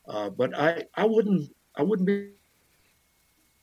[0.08, 2.34] Uh, but I, I wouldn't I wouldn't be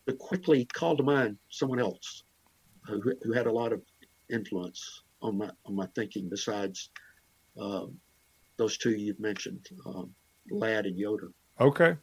[0.09, 2.25] to quickly call to mind someone else
[2.87, 3.83] who, who had a lot of
[4.33, 6.91] influence on my on my thinking besides
[7.61, 8.01] um,
[8.59, 10.13] those two you've mentioned, um,
[10.51, 11.31] Ladd and Yoder.
[11.61, 11.97] Okay,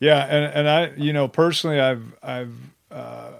[0.00, 2.54] yeah, and and I you know personally I've I've
[2.90, 3.32] uh,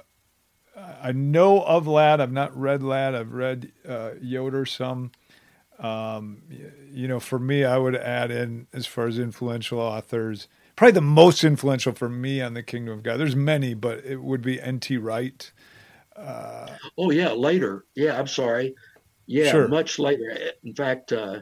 [1.03, 2.21] I know of Ladd.
[2.21, 3.15] I've not read Ladd.
[3.15, 5.13] I've read uh, Yoder some.
[5.79, 6.43] Um,
[6.93, 11.01] you know, for me, I would add in as far as influential authors, probably the
[11.01, 13.19] most influential for me on the Kingdom of God.
[13.19, 14.97] There's many, but it would be N.T.
[14.99, 15.51] Wright.
[16.15, 17.85] Uh, oh yeah, later.
[17.97, 18.75] Yeah, I'm sorry.
[19.27, 19.69] Yeah, sure.
[19.69, 20.53] much later.
[20.63, 21.41] In fact, uh,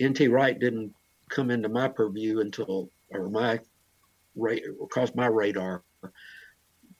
[0.00, 0.28] N.T.
[0.28, 0.94] Wright didn't
[1.28, 3.60] come into my purview until, or my,
[4.34, 5.82] rate across my radar,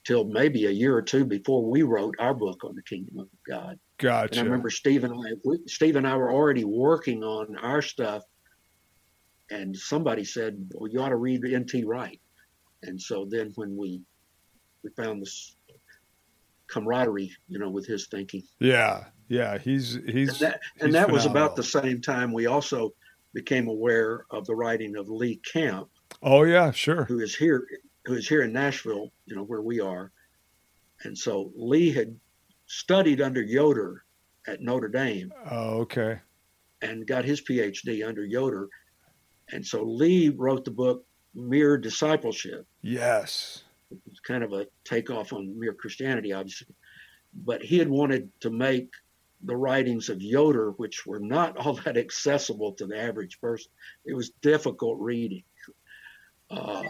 [0.05, 3.29] till maybe a year or two before we wrote our book on the Kingdom of
[3.49, 3.79] God.
[3.99, 4.33] Gotcha.
[4.33, 8.23] And I remember Steve and I, Steve and I were already working on our stuff,
[9.51, 11.85] and somebody said, "Well, you ought to read N.T.
[11.85, 12.21] Wright."
[12.83, 14.01] And so then when we
[14.83, 15.57] we found this
[16.67, 18.43] camaraderie, you know, with his thinking.
[18.59, 22.93] Yeah, yeah, he's he's and that, and that was about the same time we also
[23.33, 25.89] became aware of the writing of Lee Camp.
[26.23, 27.05] Oh yeah, sure.
[27.05, 27.67] Who is here?
[28.05, 29.11] Who is here in Nashville?
[29.27, 30.13] You know where we are,
[31.05, 32.15] and so Lee had
[32.67, 34.05] studied under Yoder
[34.47, 35.33] at Notre Dame.
[35.51, 36.21] Oh, okay.
[36.81, 38.69] And got his PhD under Yoder.
[39.53, 42.67] And so Lee wrote the book Mere Discipleship.
[42.81, 43.65] Yes.
[44.11, 46.75] It's kind of a takeoff on Mere Christianity, obviously.
[47.45, 48.89] But he had wanted to make
[49.45, 53.71] the writings of Yoder, which were not all that accessible to the average person.
[54.05, 55.43] It was difficult reading.
[56.51, 56.83] Uh,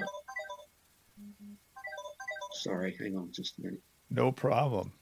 [2.53, 3.81] sorry, hang on just a minute.
[4.11, 4.93] No problem.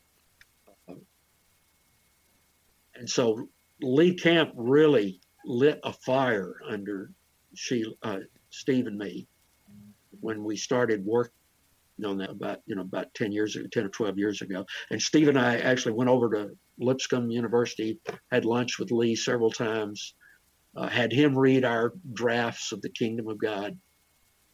[2.95, 3.49] And so
[3.81, 7.11] Lee Camp really lit a fire under
[7.55, 8.19] she, uh,
[8.51, 9.27] Steve and me
[10.21, 11.33] when we started working
[12.05, 15.01] on that about you know about 10 years ago 10 or 12 years ago and
[15.01, 17.99] steve and i actually went over to lipscomb university
[18.31, 20.15] had lunch with lee several times
[20.77, 23.79] uh, had him read our drafts of the kingdom of god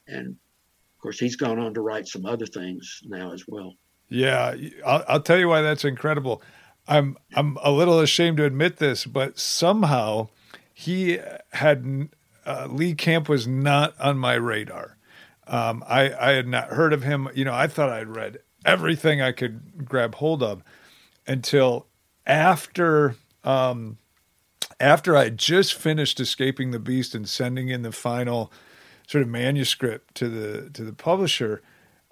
[0.08, 3.74] and of course he's gone on to write some other things now as well
[4.08, 6.42] yeah i'll, I'll tell you why that's incredible
[6.88, 10.28] I'm I'm a little ashamed to admit this, but somehow
[10.72, 11.18] he
[11.52, 12.08] had
[12.44, 14.96] uh, Lee Camp was not on my radar.
[15.46, 17.28] Um, I I had not heard of him.
[17.34, 20.62] You know, I thought I'd read everything I could grab hold of
[21.26, 21.86] until
[22.26, 23.98] after um,
[24.80, 28.52] after I just finished escaping the beast and sending in the final
[29.06, 31.62] sort of manuscript to the to the publisher.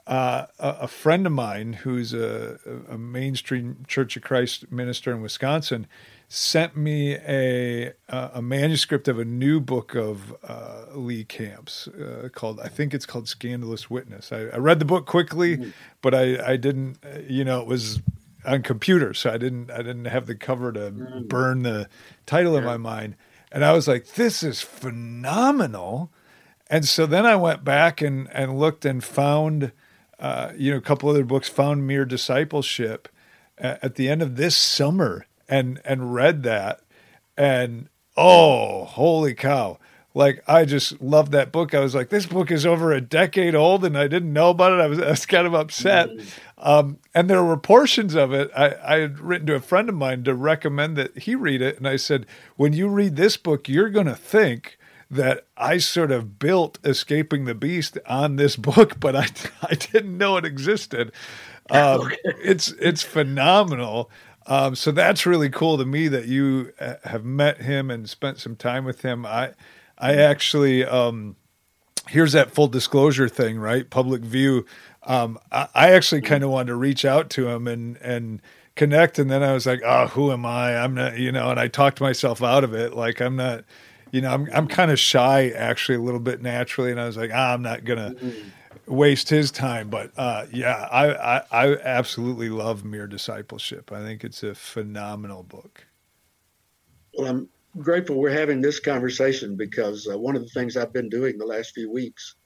[0.07, 2.59] uh, a, a, friend of mine who's a,
[2.91, 5.87] a, mainstream Church of Christ minister in Wisconsin
[6.29, 12.61] sent me a a manuscript of a new book of uh, Lee Camps uh, called
[12.61, 14.31] I think it's called Scandalous Witness.
[14.31, 15.71] I, I read the book quickly, mm-hmm.
[16.03, 18.01] but I, I didn't you know it was
[18.45, 21.27] on computer, so I didn't I didn't have the cover to mm-hmm.
[21.27, 21.89] burn the
[22.27, 23.17] title in my mind,
[23.51, 26.11] and I was like, this is phenomenal.
[26.71, 29.71] And so then I went back and, and looked and found
[30.19, 33.09] uh, you know, a couple other books, found mere discipleship
[33.59, 36.81] at the end of this summer and and read that
[37.37, 39.79] and oh holy cow
[40.15, 43.55] like i just loved that book i was like this book is over a decade
[43.55, 46.69] old and i didn't know about it i was, I was kind of upset mm-hmm.
[46.69, 49.95] um, and there were portions of it I, I had written to a friend of
[49.95, 53.69] mine to recommend that he read it and i said when you read this book
[53.69, 54.79] you're going to think
[55.11, 59.29] that I sort of built Escaping the Beast on this book, but I,
[59.63, 61.13] I didn't know it existed.
[61.71, 62.11] Um.
[62.43, 64.11] It's it's phenomenal.
[64.47, 68.39] Um, so that's really cool to me that you uh, have met him and spent
[68.39, 69.25] some time with him.
[69.25, 69.53] I
[69.99, 71.37] I actually um,
[72.09, 73.89] here's that full disclosure thing, right?
[73.89, 74.67] Public view.
[75.05, 78.43] Um, I, I actually kind of wanted to reach out to him and and
[78.77, 80.77] connect, and then I was like, oh, who am I?
[80.77, 81.51] I'm not, you know.
[81.51, 82.95] And I talked myself out of it.
[82.95, 83.65] Like I'm not
[84.15, 87.17] you know, I'm I'm kind of shy actually a little bit naturally, and I was
[87.17, 88.15] like, ah, I'm not gonna
[88.87, 89.91] waste his time.
[89.91, 93.91] But uh, yeah, I, I, I absolutely love Mere Discipleship.
[93.91, 95.87] I think it's a phenomenal book.
[97.19, 97.49] Well, I'm
[97.79, 101.47] grateful we're having this conversation because uh, one of the things I've been doing the
[101.47, 102.37] last few weeks,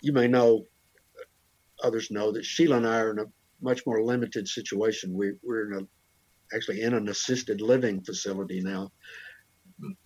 [0.00, 0.64] you may know,
[1.82, 3.26] others know that Sheila and I are in a
[3.60, 5.14] much more limited situation.
[5.14, 5.86] We, we're in a
[6.54, 8.90] actually in an assisted living facility now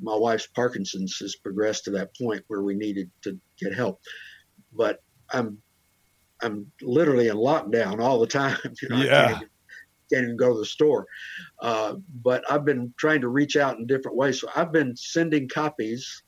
[0.01, 4.01] my wife's Parkinson's has progressed to that point where we needed to get help.
[4.73, 5.03] But
[5.33, 5.59] I'm
[6.43, 8.59] I'm literally in lockdown all the time.
[8.83, 9.25] You know, yeah.
[9.25, 9.51] I can't
[10.13, 11.07] can't even go to the store.
[11.61, 14.41] Uh, but I've been trying to reach out in different ways.
[14.41, 16.23] So I've been sending copies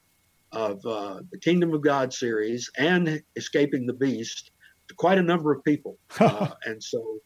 [0.53, 4.51] of uh, the Kingdom of God series and Escaping the Beast
[4.89, 5.99] to quite a number of people.
[6.21, 7.19] uh, and so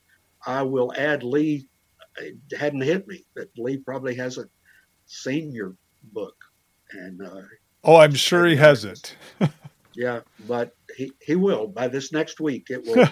[0.46, 1.68] I will add Lee.
[2.18, 4.50] It hadn't hit me that Lee probably hasn't
[5.06, 5.76] seen your
[6.12, 6.36] book.
[6.92, 7.42] And uh,
[7.84, 9.16] oh, I'm sure he has it.
[9.94, 12.68] yeah, but he, he will by this next week.
[12.70, 13.08] It will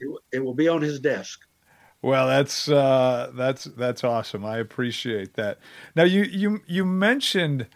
[0.00, 1.40] it, it will be on his desk.
[2.02, 4.44] Well, that's uh, that's that's awesome.
[4.44, 5.58] I appreciate that.
[5.96, 7.66] Now, you you you mentioned,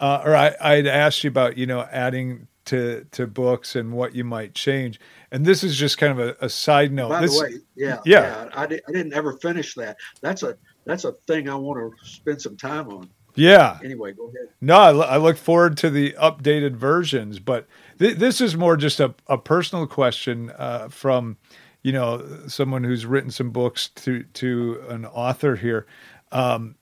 [0.00, 4.14] uh, or I I'd asked you about you know adding to to books and what
[4.14, 5.00] you might change.
[5.32, 7.10] And this is just kind of a, a side note.
[7.10, 9.96] By this, the way, yeah, yeah, yeah I, I didn't ever finish that.
[10.22, 10.56] That's a
[10.86, 13.10] that's a thing I want to spend some time on.
[13.34, 13.78] Yeah.
[13.84, 14.48] Anyway, go ahead.
[14.60, 18.98] No, I, I look forward to the updated versions, but th- this is more just
[18.98, 21.36] a, a personal question uh, from,
[21.82, 25.86] you know, someone who's written some books to to an author here.
[26.32, 26.76] Um,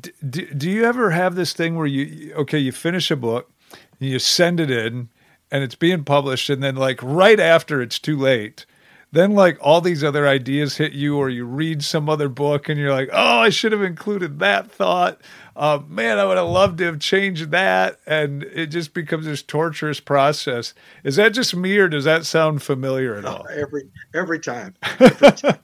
[0.00, 0.12] d-
[0.56, 3.50] do you ever have this thing where you okay, you finish a book,
[3.98, 5.08] you send it in,
[5.50, 8.66] and it's being published, and then like right after it's too late,
[9.12, 12.80] then like all these other ideas hit you or you read some other book and
[12.80, 15.20] you're like oh i should have included that thought.
[15.54, 17.98] Uh, man i would have loved to have changed that.
[18.06, 20.74] And it just becomes this torturous process.
[21.04, 23.46] Is that just me or does that sound familiar at all?
[23.48, 23.84] every
[24.14, 25.58] every time, every time.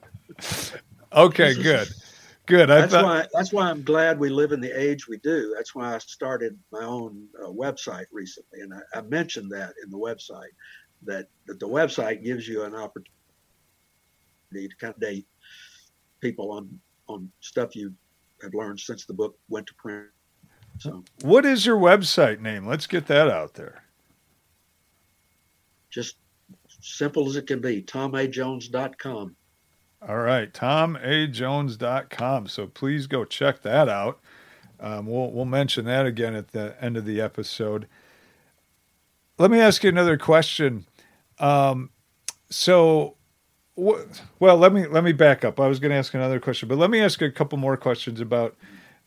[1.13, 1.89] okay good.
[2.47, 2.71] Good.
[2.71, 3.05] I that's thought...
[3.05, 5.55] why that's why i'm glad we live in the age we do.
[5.57, 9.91] That's why i started my own uh, website recently and I, I mentioned that in
[9.91, 10.53] the website
[11.05, 13.13] that, that the website gives you an opportunity
[14.53, 15.27] to kind of date
[16.21, 16.69] people on
[17.09, 17.93] on stuff you
[18.43, 20.09] have learned since the book went to print.
[20.79, 22.67] So, what is your website name?
[22.67, 23.83] Let's get that out there.
[25.91, 26.17] Just
[26.81, 29.35] simple as it can be, tomajones.com.
[30.07, 32.47] All right, tomajones.com.
[32.47, 34.21] So please go check that out.
[34.79, 37.89] Um, we'll we'll mention that again at the end of the episode.
[39.39, 40.87] Let me ask you another question.
[41.41, 41.91] Um,
[42.49, 43.18] so
[43.79, 45.61] well, let me let me back up.
[45.61, 48.21] I was going to ask another question, but let me ask a couple more questions
[48.21, 48.57] about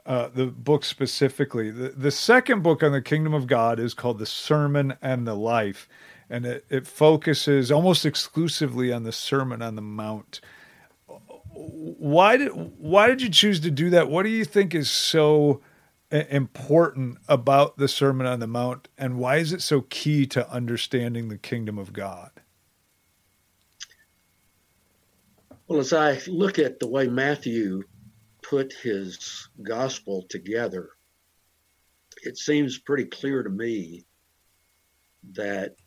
[0.05, 1.69] uh, the book specifically.
[1.69, 5.35] The, the second book on the kingdom of God is called The Sermon and the
[5.35, 5.89] Life,
[6.29, 10.39] and it, it focuses almost exclusively on the Sermon on the Mount.
[11.53, 14.09] Why did why did you choose to do that?
[14.09, 15.61] What do you think is so
[16.09, 21.27] important about the Sermon on the Mount, and why is it so key to understanding
[21.27, 22.30] the kingdom of God?
[25.71, 27.83] Well, as I look at the way Matthew
[28.41, 30.89] put his gospel together,
[32.23, 34.03] it seems pretty clear to me
[35.31, 35.77] that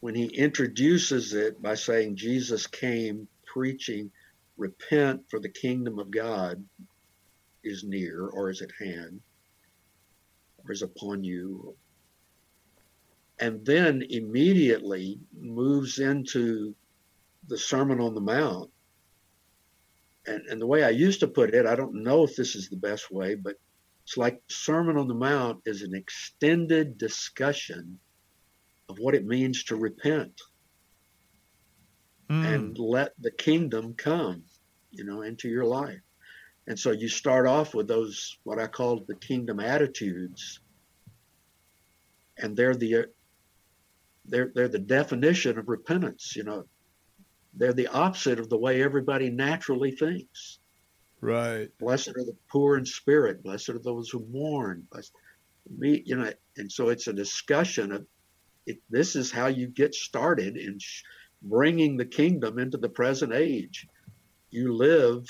[0.00, 4.10] when he introduces it by saying Jesus came preaching,
[4.56, 6.64] repent for the kingdom of God
[7.62, 9.20] is near or is at hand
[10.64, 11.76] or is upon you.
[13.38, 16.74] And then immediately moves into
[17.46, 18.72] the Sermon on the Mount.
[20.26, 22.68] And, and the way I used to put it, I don't know if this is
[22.68, 23.54] the best way, but
[24.04, 27.98] it's like Sermon on the Mount is an extended discussion
[28.88, 30.40] of what it means to repent
[32.30, 32.44] mm.
[32.54, 34.42] and let the kingdom come,
[34.90, 36.00] you know, into your life.
[36.68, 40.60] And so you start off with those what I call the kingdom attitudes,
[42.38, 43.06] and they're the
[44.24, 46.34] they're they're the definition of repentance.
[46.34, 46.64] You know,
[47.56, 50.58] they're the opposite of the way everybody naturally thinks.
[51.20, 51.68] Right.
[51.78, 53.42] Blessed are the poor in spirit.
[53.42, 54.86] Blessed are those who mourn.
[54.92, 55.12] Blessed,
[55.78, 58.06] me, you know, and so it's a discussion of
[58.66, 61.02] it, this is how you get started in sh-
[61.42, 63.86] bringing the kingdom into the present age.
[64.50, 65.24] You live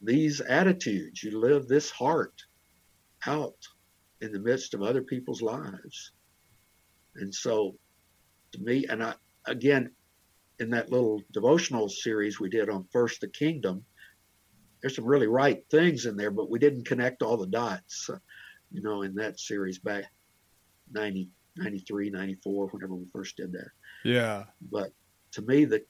[0.00, 2.44] these attitudes, you live this heart
[3.26, 3.66] out
[4.20, 6.12] in the midst of other people's lives.
[7.16, 7.74] And so,
[8.52, 9.14] to me, and I,
[9.44, 9.90] again,
[10.60, 13.84] in that little devotional series we did on First the Kingdom,
[14.80, 18.10] there's some really right things in there, but we didn't connect all the dots,
[18.70, 20.04] you know, in that series back
[20.92, 23.70] 90, 93, 94, whenever we first did that.
[24.04, 24.44] Yeah.
[24.70, 24.92] But
[25.32, 25.86] to me, that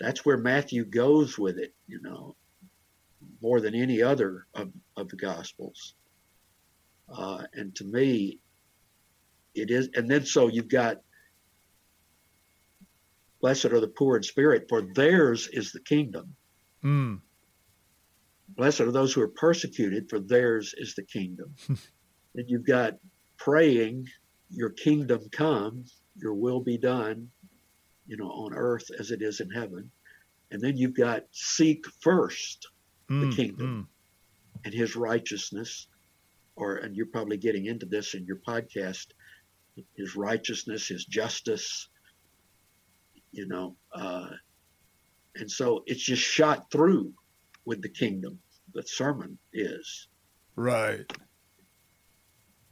[0.00, 2.34] that's where Matthew goes with it, you know,
[3.40, 5.94] more than any other of, of the Gospels.
[7.08, 8.40] Uh, and to me,
[9.54, 11.02] it is, and then so you've got,
[13.42, 16.34] blessed are the poor in spirit, for theirs is the kingdom.
[16.82, 17.20] Mm.
[18.48, 21.54] Blessed are those who are persecuted, for theirs is the kingdom.
[21.68, 22.94] and you've got
[23.36, 24.06] praying
[24.48, 25.84] your kingdom come,
[26.16, 27.28] your will be done,
[28.06, 29.90] you know, on earth as it is in heaven.
[30.50, 32.68] And then you've got seek first
[33.08, 34.64] the mm, kingdom mm.
[34.64, 35.88] and his righteousness,
[36.54, 39.06] or and you're probably getting into this in your podcast,
[39.96, 41.88] his righteousness, his justice,
[43.32, 44.28] you know, uh,
[45.36, 47.12] and so it's just shot through
[47.64, 48.38] with the kingdom.
[48.74, 50.08] The sermon is
[50.56, 51.04] right.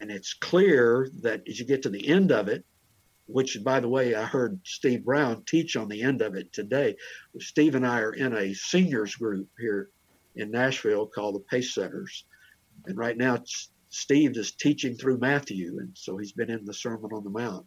[0.00, 2.64] And it's clear that as you get to the end of it,
[3.26, 6.96] which, by the way, I heard Steve Brown teach on the end of it today.
[7.38, 9.90] Steve and I are in a seniors group here
[10.36, 12.24] in Nashville called the Pace Setters.
[12.86, 13.38] And right now,
[13.90, 17.66] Steve is teaching through Matthew, and so he's been in the Sermon on the Mount.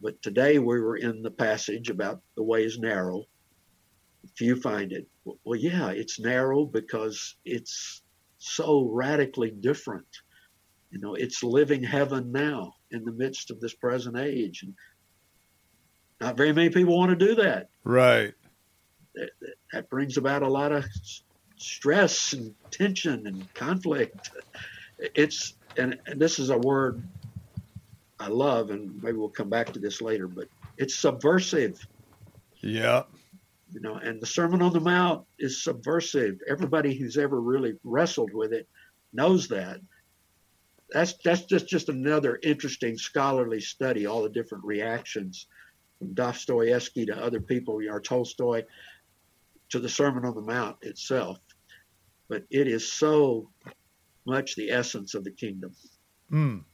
[0.00, 3.24] But today we were in the passage about the way is narrow.
[4.36, 5.08] Few find it.
[5.24, 8.02] Well, yeah, it's narrow because it's
[8.38, 10.06] so radically different
[10.90, 14.62] you know, it's living heaven now in the midst of this present age.
[14.64, 14.74] And
[16.20, 17.68] not very many people want to do that.
[17.84, 18.34] Right.
[19.14, 19.30] That,
[19.72, 20.84] that brings about a lot of
[21.56, 24.30] stress and tension and conflict.
[24.98, 27.02] It's, and, and this is a word
[28.20, 30.46] I love, and maybe we'll come back to this later, but
[30.76, 31.84] it's subversive.
[32.60, 33.04] Yeah.
[33.72, 36.38] You know, and the Sermon on the Mount is subversive.
[36.48, 38.68] Everybody who's ever really wrestled with it
[39.12, 39.80] knows that
[40.92, 44.06] that's that's just just another interesting scholarly study.
[44.06, 45.46] All the different reactions
[45.98, 48.64] from Dostoevsky to other people, you or Tolstoy,
[49.70, 51.38] to the Sermon on the Mount itself.
[52.28, 53.50] But it is so
[54.26, 55.74] much the essence of the kingdom.
[56.30, 56.64] Mm.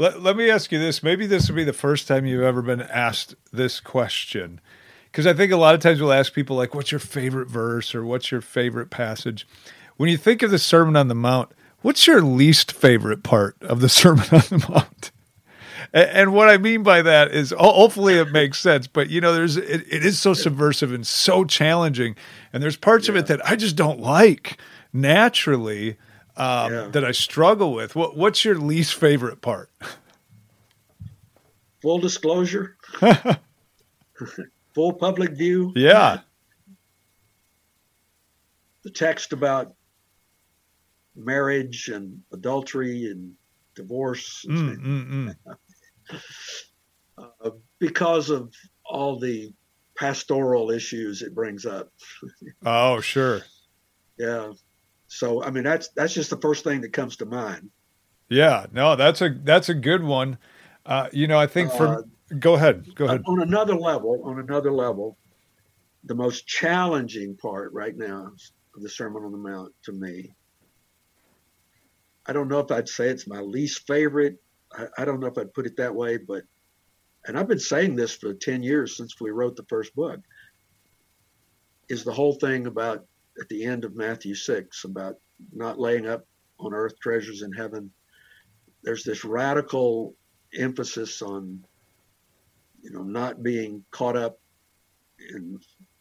[0.00, 1.02] Let, let me ask you this.
[1.02, 4.60] Maybe this will be the first time you've ever been asked this question.
[5.04, 7.94] Because I think a lot of times we'll ask people, like, what's your favorite verse
[7.94, 9.46] or what's your favorite passage?
[9.96, 13.80] When you think of the Sermon on the Mount, What's your least favorite part of
[13.80, 15.12] the Sermon on the Mount?
[15.92, 18.86] And what I mean by that is, hopefully, it makes sense.
[18.86, 22.14] But you know, there's it, it is so subversive and so challenging,
[22.52, 23.12] and there's parts yeah.
[23.12, 24.60] of it that I just don't like
[24.92, 25.96] naturally
[26.40, 26.88] um, yeah.
[26.92, 27.94] that I struggle with.
[27.94, 29.70] What, what's your least favorite part?
[31.82, 32.76] Full disclosure,
[34.74, 35.72] full public view.
[35.76, 36.20] Yeah.
[38.82, 39.74] The text about
[41.14, 43.34] marriage and adultery and
[43.74, 45.34] divorce mm, mm,
[46.10, 46.20] mm.
[47.18, 48.52] uh, because of
[48.86, 49.52] all the
[49.96, 51.92] pastoral issues it brings up.
[52.64, 53.42] oh, sure.
[54.18, 54.52] Yeah.
[55.12, 57.70] So I mean that's that's just the first thing that comes to mind.
[58.28, 60.38] Yeah, no, that's a that's a good one.
[60.86, 62.02] Uh, you know, I think for uh,
[62.38, 63.22] go ahead, go ahead.
[63.26, 65.18] On another level, on another level,
[66.04, 68.30] the most challenging part right now
[68.76, 70.32] of the Sermon on the Mount to me
[72.26, 74.36] I don't know if I'd say it's my least favorite.
[74.72, 76.44] I, I don't know if I'd put it that way, but
[77.26, 80.20] and I've been saying this for 10 years since we wrote the first book,
[81.88, 83.04] is the whole thing about
[83.40, 85.16] at the end of Matthew 6 about
[85.52, 86.26] not laying up
[86.58, 87.90] on earth treasures in heaven.
[88.82, 90.14] There's this radical
[90.54, 91.64] emphasis on,
[92.82, 94.38] you know, not being caught up
[95.34, 95.58] in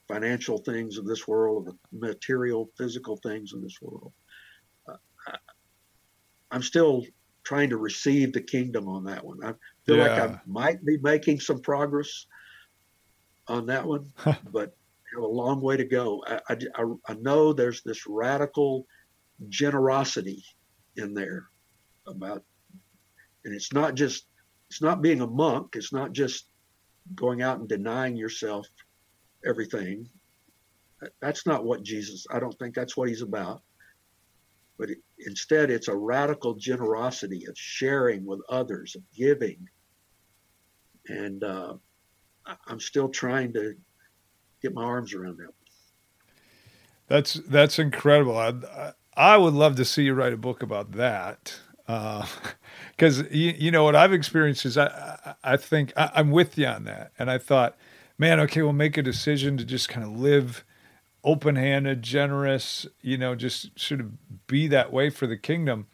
[0.08, 4.12] financial things of this world, the material, physical things of this world.
[4.88, 4.96] Uh,
[5.28, 5.36] I,
[6.52, 7.06] I'm still
[7.44, 9.44] trying to receive the kingdom on that one.
[9.44, 9.54] I
[9.86, 10.04] feel yeah.
[10.04, 12.26] like I might be making some progress
[13.48, 14.12] on that one,
[14.52, 14.76] but
[15.14, 16.24] have a long way to go.
[16.28, 18.86] I, I, I know there's this radical
[19.48, 20.44] generosity
[20.98, 21.48] in there
[22.08, 22.44] about,
[23.46, 24.26] and it's not just,
[24.70, 25.76] it's not being a monk.
[25.76, 26.46] It's not just
[27.16, 28.68] going out and denying yourself
[29.46, 30.08] everything.
[31.22, 33.62] That's not what Jesus, I don't think that's what he's about.
[34.78, 39.68] But it, instead, it's a radical generosity of sharing with others, of giving.
[41.08, 41.74] And uh,
[42.68, 43.76] I'm still trying to
[44.62, 45.54] get my arms around that.
[47.08, 48.38] That's that's incredible.
[48.38, 51.60] I, I would love to see you write a book about that.
[51.86, 54.88] Because uh, you, you know what I've experienced is I
[55.26, 57.78] I, I think I, I'm with you on that, and I thought,
[58.18, 60.64] man, okay, we'll make a decision to just kind of live
[61.24, 65.88] open-handed, generous, you know, just sort of be that way for the kingdom.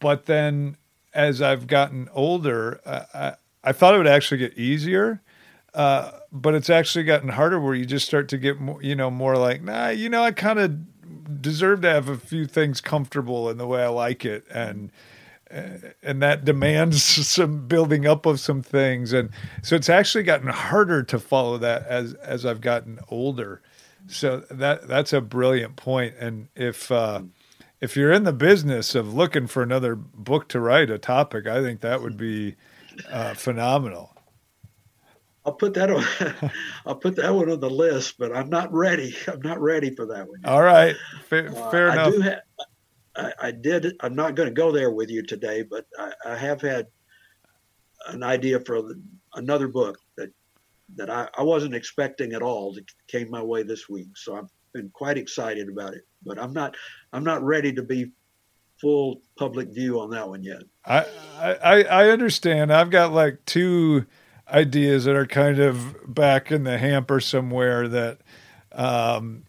[0.00, 0.78] But then,
[1.14, 5.20] as I've gotten older, I, I thought it would actually get easier
[5.76, 9.10] uh, but it's actually gotten harder where you just start to get more, you know,
[9.10, 13.50] more like, nah, you know, I kind of deserve to have a few things comfortable
[13.50, 14.46] in the way I like it.
[14.50, 14.90] And,
[15.50, 19.12] and that demands some building up of some things.
[19.12, 19.28] And
[19.62, 23.60] so it's actually gotten harder to follow that as, as I've gotten older.
[24.08, 26.14] So that, that's a brilliant point.
[26.18, 27.20] And if, uh,
[27.82, 31.60] if you're in the business of looking for another book to write a topic, I
[31.60, 32.56] think that would be
[33.10, 34.15] uh, phenomenal.
[35.46, 36.50] I'll put that on.
[36.86, 39.14] I'll put that one on the list, but I'm not ready.
[39.28, 40.40] I'm not ready for that one.
[40.42, 40.50] Yet.
[40.50, 40.96] All right,
[41.28, 42.08] fair, uh, fair enough.
[42.08, 42.40] I do have.
[43.16, 43.96] I, I, did.
[44.00, 46.88] I'm not going to go there with you today, but I, I have had
[48.08, 49.00] an idea for the,
[49.36, 50.30] another book that
[50.96, 54.08] that I, I wasn't expecting at all that came my way this week.
[54.16, 56.76] So I've been quite excited about it, but I'm not.
[57.12, 58.10] I'm not ready to be
[58.80, 60.62] full public view on that one yet.
[60.84, 61.06] I
[61.38, 62.72] I, I understand.
[62.72, 64.06] I've got like two
[64.52, 68.18] ideas that are kind of back in the hamper somewhere that
[68.72, 69.44] um,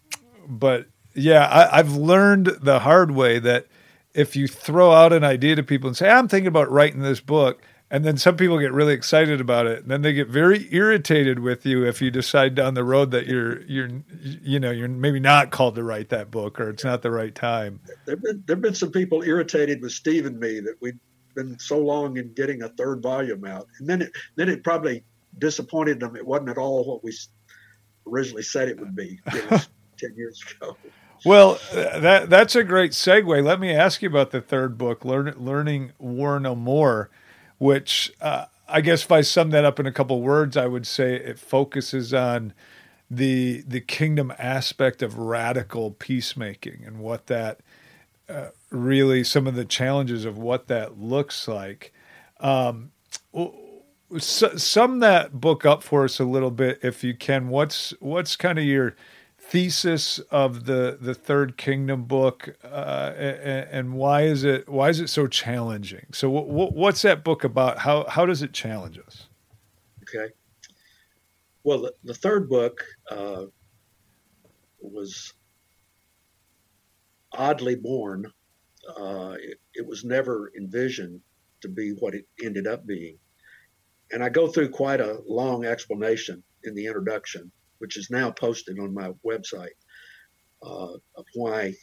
[0.48, 3.66] but yeah I, i've learned the hard way that
[4.14, 7.20] if you throw out an idea to people and say i'm thinking about writing this
[7.20, 10.68] book and then some people get really excited about it and then they get very
[10.72, 13.88] irritated with you if you decide down the road that you're you're
[14.20, 17.34] you know you're maybe not called to write that book or it's not the right
[17.34, 17.80] time.
[18.04, 20.92] There've been there've been some people irritated with steve and me that we
[21.34, 25.04] been so long in getting a third volume out, and then it then it probably
[25.38, 26.16] disappointed them.
[26.16, 27.12] It wasn't at all what we
[28.06, 30.76] originally said it would be ten years ago.
[31.24, 33.44] Well, that that's a great segue.
[33.44, 37.10] Let me ask you about the third book, Learn, Learning War No More,
[37.58, 40.86] which uh, I guess if I sum that up in a couple words, I would
[40.86, 42.52] say it focuses on
[43.10, 47.60] the the kingdom aspect of radical peacemaking and what that
[48.70, 51.92] really some of the challenges of what that looks like.
[52.40, 52.92] Um,
[54.18, 57.48] sum that book up for us a little bit, if you can.
[57.48, 58.96] What's what's kind of your
[59.38, 65.00] thesis of the the Third Kingdom book, uh, and, and, why is it why is
[65.00, 66.06] it so challenging?
[66.12, 67.78] So, what's that book about?
[67.78, 69.28] How how does it challenge us?
[70.02, 70.32] Okay.
[71.64, 73.44] Well, the, the third book uh,
[74.80, 75.34] was
[77.38, 78.30] oddly born.
[78.88, 81.20] Uh, it, it, was never envisioned
[81.60, 83.18] to be what it ended up being.
[84.12, 88.78] And I go through quite a long explanation in the introduction, which is now posted
[88.78, 89.76] on my website,
[90.62, 91.74] uh, of why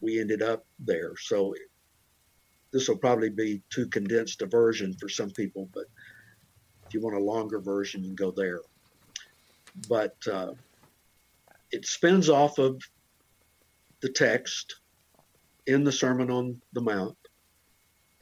[0.00, 1.12] we ended up there.
[1.16, 1.54] So
[2.72, 5.84] this will probably be too condensed a version for some people, but
[6.86, 8.60] if you want a longer version, you can go there.
[9.88, 10.52] But uh,
[11.72, 12.80] it spins off of
[14.00, 14.76] the text
[15.66, 17.16] in the Sermon on the Mount.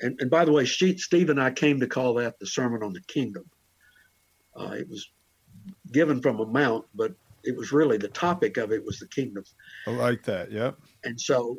[0.01, 2.93] And, and by the way, Steve and I came to call that the Sermon on
[2.93, 3.45] the Kingdom.
[4.59, 5.11] Uh, it was
[5.93, 7.15] given from a mount, but
[7.45, 9.45] it was really the topic of it was the kingdom.
[9.87, 10.51] I like that.
[10.53, 10.79] Yep.
[11.05, 11.59] And so,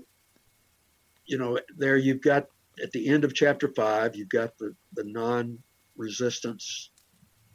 [1.25, 2.47] you know, there you've got
[2.81, 6.91] at the end of chapter five, you've got the the non-resistance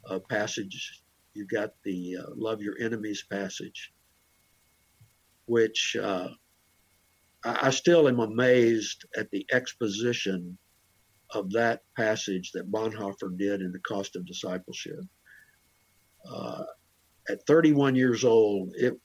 [0.09, 1.01] uh, passage.
[1.33, 3.93] You've got the uh, love your enemies passage,
[5.45, 6.29] which uh,
[7.43, 10.57] I, I still am amazed at the exposition
[11.31, 15.01] of that passage that Bonhoeffer did in The Cost of Discipleship.
[16.29, 16.63] Uh,
[17.29, 18.99] at 31 years old, it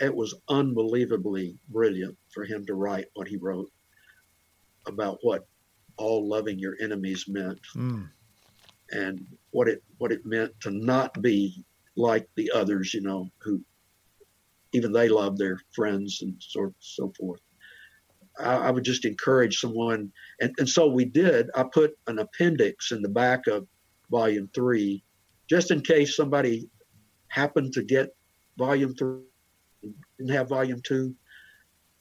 [0.00, 3.70] it was unbelievably brilliant for him to write what he wrote
[4.86, 5.46] about what
[5.96, 8.08] all loving your enemies meant mm.
[8.92, 11.64] and what it what it meant to not be
[11.96, 13.60] like the others, you know, who
[14.72, 17.40] even they love their friends and so so forth.
[18.38, 21.50] I, I would just encourage someone, and, and so we did.
[21.54, 23.66] I put an appendix in the back of
[24.10, 25.04] volume three,
[25.48, 26.68] just in case somebody
[27.28, 28.14] happened to get
[28.56, 29.22] volume three,
[30.18, 31.14] didn't have volume two.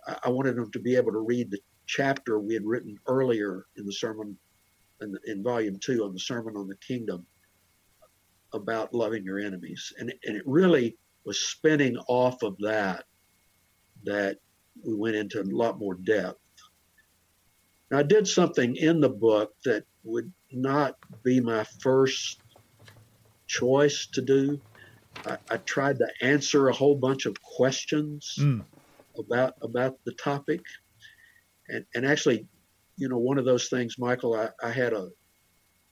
[0.07, 3.65] I, I wanted them to be able to read the chapter we had written earlier
[3.78, 4.38] in the sermon,
[5.01, 7.26] in, in volume two on the Sermon on the Kingdom
[8.53, 9.93] about loving your enemies.
[9.99, 13.05] And, and it really was spinning off of that
[14.03, 14.38] that
[14.86, 16.39] we went into a lot more depth.
[17.91, 22.39] Now, I did something in the book that would not be my first
[23.47, 24.59] choice to do.
[25.26, 28.63] I, I tried to answer a whole bunch of questions mm.
[29.17, 30.61] about about the topic,
[31.67, 32.47] and and actually,
[32.95, 35.09] you know, one of those things, Michael, I, I had a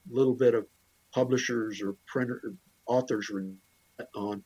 [0.08, 0.66] little bit of
[1.12, 2.54] publishers or printer
[2.86, 3.30] authors
[4.14, 4.42] on,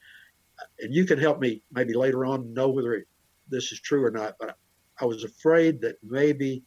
[0.78, 3.06] and you can help me maybe later on know whether it,
[3.48, 4.34] this is true or not.
[4.38, 4.56] But
[5.00, 6.62] I was afraid that maybe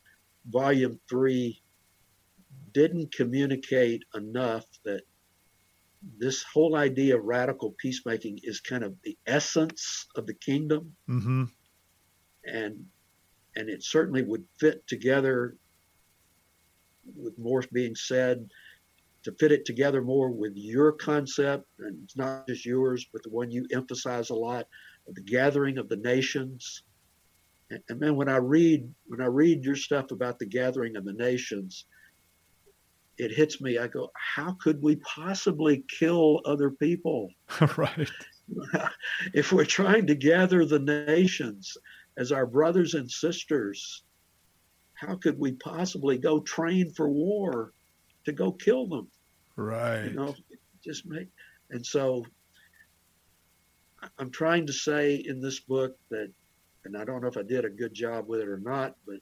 [0.50, 1.62] volume three
[2.74, 5.02] didn't communicate enough that
[6.18, 11.46] this whole idea of radical peacemaking is kind of the essence of the kingdom mm-hmm.
[12.46, 12.86] and
[13.56, 15.56] and it certainly would fit together
[17.16, 18.48] with more being said
[19.26, 23.30] to fit it together more with your concept and it's not just yours but the
[23.30, 24.68] one you emphasize a lot,
[25.08, 26.84] the gathering of the nations.
[27.72, 31.04] And, and then when i read when i read your stuff about the gathering of
[31.04, 31.86] the nations
[33.18, 33.78] it hits me.
[33.80, 37.32] I go how could we possibly kill other people?
[37.78, 38.10] Right.
[39.34, 41.76] If we're trying to gather the nations
[42.16, 44.04] as our brothers and sisters
[44.94, 47.74] how could we possibly go train for war
[48.26, 49.08] to go kill them
[49.56, 50.06] Right.
[50.06, 50.36] You know,
[50.84, 51.28] just make
[51.70, 52.26] and so
[54.20, 56.32] I'm trying to say in this book that
[56.86, 59.18] and I don't know if I did a good job with it or not, but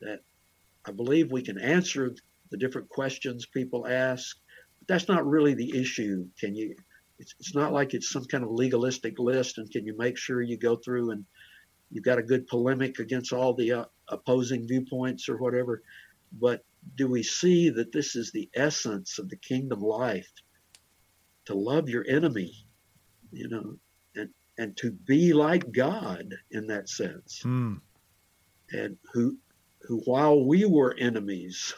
[0.00, 0.20] that
[0.86, 2.14] I believe we can answer
[2.50, 4.36] the different questions people ask.
[4.78, 6.26] But that's not really the issue.
[6.38, 6.74] Can you?
[7.18, 10.42] It's, it's not like it's some kind of legalistic list, and can you make sure
[10.42, 11.24] you go through and
[11.90, 15.82] you've got a good polemic against all the uh, opposing viewpoints or whatever?
[16.40, 16.64] But
[16.96, 20.30] do we see that this is the essence of the kingdom life?
[21.46, 22.66] To love your enemy
[23.32, 23.74] you know
[24.14, 24.28] and
[24.58, 27.42] and to be like god in that sense.
[27.44, 27.80] Mm.
[28.70, 29.36] and who
[29.80, 31.74] who while we were enemies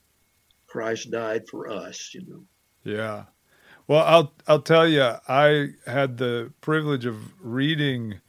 [0.66, 2.44] christ died for us you know.
[2.84, 3.24] Yeah.
[3.86, 8.20] Well i'll i'll tell you i had the privilege of reading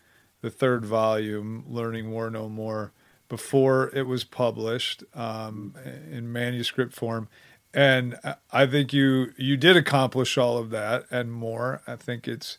[0.41, 2.93] the third volume learning war no more
[3.31, 5.73] before it was published um,
[6.11, 7.29] in manuscript form.
[7.73, 8.19] And
[8.51, 11.81] I think you you did accomplish all of that and more.
[11.87, 12.57] I think it's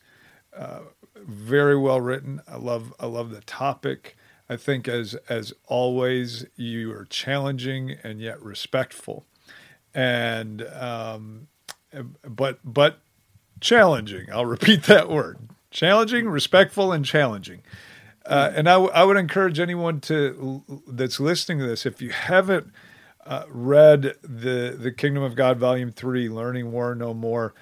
[0.57, 0.79] uh,
[1.15, 2.41] very well written.
[2.49, 4.17] I love I love the topic.
[4.49, 9.27] I think as as always you are challenging and yet respectful,
[9.93, 11.49] and um,
[12.27, 13.01] but but
[13.61, 14.33] challenging.
[14.33, 15.37] I'll repeat that word:
[15.71, 17.63] challenging, respectful, and challenging.
[18.25, 22.11] Uh, and I, w- I would encourage anyone to that's listening to this if you
[22.11, 22.73] haven't
[23.27, 27.55] uh, read the the Kingdom of God Volume Three, Learning War No More,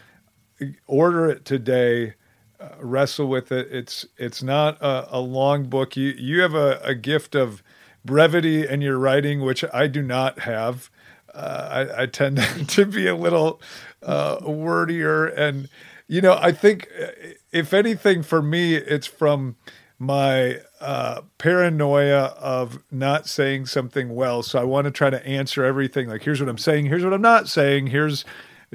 [0.87, 2.15] order it today.
[2.59, 3.69] Uh, wrestle with it.
[3.71, 5.97] It's it's not a, a long book.
[5.97, 7.63] You you have a, a, gift of
[8.05, 10.91] brevity in your writing, which I do not have.
[11.33, 12.37] Uh, I, I, tend
[12.69, 13.63] to be a little
[14.03, 15.71] uh, wordier, and
[16.07, 17.07] you know I think uh,
[17.51, 19.57] if anything for me, it's from
[20.01, 24.43] my uh, paranoia of not saying something well.
[24.43, 27.13] So I want to try to answer everything like, here's what I'm saying, here's what
[27.13, 28.25] I'm not saying, here's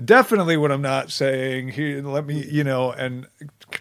[0.03, 1.69] definitely what I'm not saying.
[1.69, 3.26] Here, let me, you know, and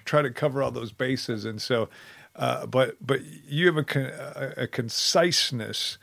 [0.07, 1.45] try to cover all those bases.
[1.45, 1.91] And so,
[2.35, 5.99] uh, but but you have a, a, a conciseness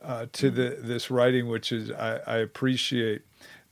[0.00, 3.20] uh, to the this writing, which is I, I appreciate.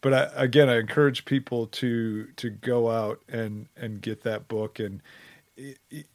[0.02, 4.78] But I, again, I encourage people to to go out and and get that book
[4.78, 5.00] and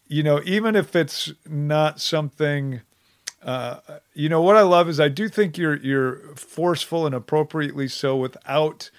[0.10, 2.82] you know, even if it's not something,
[3.44, 3.80] uh,
[4.14, 8.18] you know, what I love is I do think you're you're forceful and appropriately so
[8.18, 8.90] without,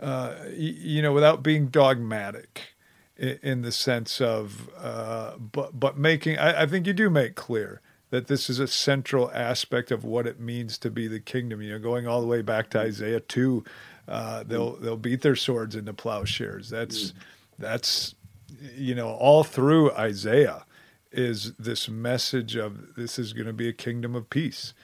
[0.00, 2.74] uh, you know, without being dogmatic
[3.16, 6.36] in, in the sense of, uh, but but making.
[6.36, 10.26] I, I, think you do make clear that this is a central aspect of what
[10.26, 11.62] it means to be the kingdom.
[11.62, 13.62] You know, going all the way back to Isaiah two,
[14.08, 16.68] uh, they'll they'll beat their swords into plowshares.
[16.70, 17.14] That's
[17.56, 18.16] that's
[18.76, 20.64] you know all through Isaiah
[21.12, 24.74] is this message of this is going to be a kingdom of peace,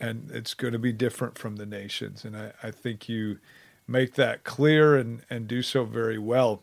[0.00, 2.24] and it's going to be different from the nations.
[2.24, 3.38] And I, I think you
[3.86, 6.62] make that clear and and do so very well.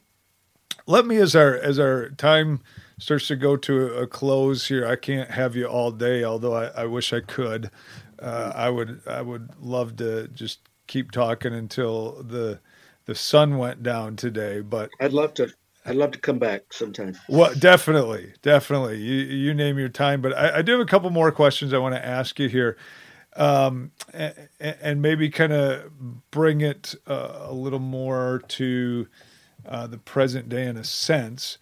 [0.88, 2.62] Let me as our as our time
[3.00, 4.88] starts to go to a close here.
[4.88, 7.72] I can't have you all day, although I, I wish I could.
[8.20, 12.60] Uh, I would I would love to just keep talking until the
[13.06, 14.62] the sun went down today.
[14.62, 15.54] But I'd love to.
[15.90, 17.18] I'd love to come back sometime.
[17.28, 19.00] Well, definitely, definitely.
[19.00, 20.22] You you name your time.
[20.22, 22.78] But I, I do have a couple more questions I want to ask you here,
[23.36, 25.92] um, and, and maybe kind of
[26.30, 29.08] bring it uh, a little more to
[29.66, 31.58] uh, the present day in a sense.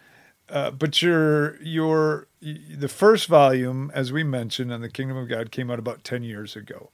[0.50, 5.52] Uh, but your your the first volume, as we mentioned, on the Kingdom of God,
[5.52, 6.90] came out about ten years ago.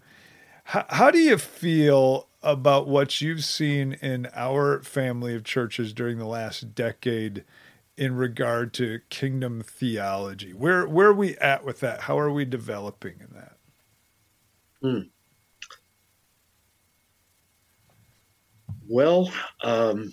[0.66, 6.18] How, how do you feel about what you've seen in our family of churches during
[6.18, 7.44] the last decade
[7.98, 10.54] in regard to kingdom theology?
[10.54, 12.02] Where where are we at with that?
[12.02, 13.58] How are we developing in that?
[14.82, 15.00] Hmm.
[18.88, 19.32] Well,
[19.64, 20.12] um,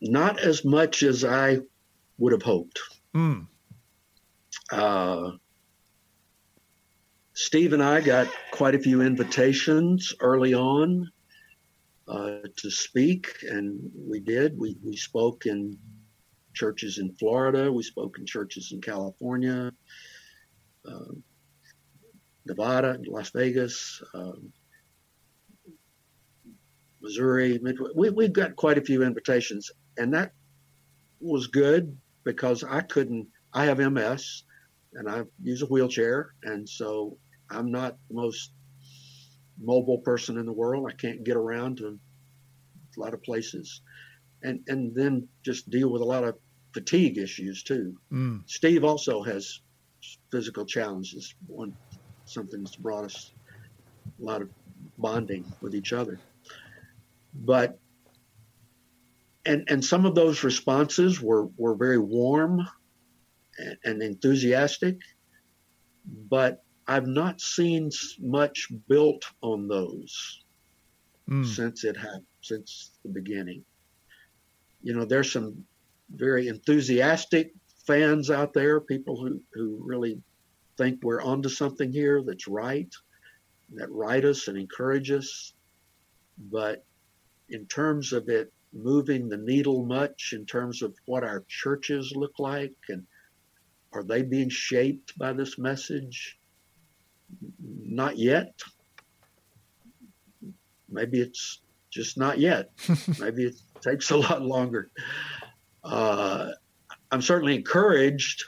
[0.00, 1.58] not as much as I
[2.18, 2.80] would have hoped.
[3.14, 3.46] Mm.
[4.70, 5.32] Uh,
[7.42, 11.10] Steve and I got quite a few invitations early on
[12.06, 14.58] uh, to speak, and we did.
[14.58, 15.78] We, we spoke in
[16.52, 19.72] churches in Florida, we spoke in churches in California,
[20.86, 21.12] uh,
[22.44, 24.52] Nevada, Las Vegas, um,
[27.00, 27.58] Missouri.
[27.94, 30.32] We, we got quite a few invitations, and that
[31.22, 33.28] was good because I couldn't.
[33.54, 34.44] I have MS,
[34.92, 37.16] and I use a wheelchair, and so
[37.50, 38.52] I'm not the most
[39.60, 40.86] mobile person in the world.
[40.88, 41.98] I can't get around to
[42.96, 43.82] a lot of places,
[44.42, 46.36] and and then just deal with a lot of
[46.72, 47.96] fatigue issues too.
[48.12, 48.42] Mm.
[48.46, 49.60] Steve also has
[50.30, 51.34] physical challenges.
[51.46, 51.74] One
[52.24, 53.32] something that's brought us
[54.20, 54.48] a lot of
[54.98, 56.18] bonding with each other,
[57.34, 57.78] but
[59.44, 62.66] and and some of those responses were were very warm
[63.58, 64.98] and, and enthusiastic,
[66.06, 70.42] but I've not seen much built on those
[71.28, 71.46] Mm.
[71.46, 73.64] since it happened since the beginning.
[74.82, 75.64] You know, there's some
[76.10, 77.54] very enthusiastic
[77.86, 80.20] fans out there, people who who really
[80.76, 82.92] think we're onto something here that's right,
[83.74, 85.54] that write us and encourage us.
[86.36, 86.84] But
[87.50, 92.40] in terms of it moving the needle much in terms of what our churches look
[92.40, 93.06] like and
[93.92, 96.39] are they being shaped by this message?
[97.58, 98.60] Not yet.
[100.88, 101.60] Maybe it's
[101.90, 102.70] just not yet.
[103.18, 104.90] Maybe it takes a lot longer.
[105.82, 106.50] Uh,
[107.10, 108.44] I'm certainly encouraged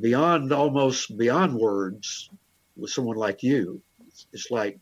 [0.00, 2.28] beyond almost beyond words
[2.76, 3.80] with someone like you.
[4.06, 4.78] It's, it's like,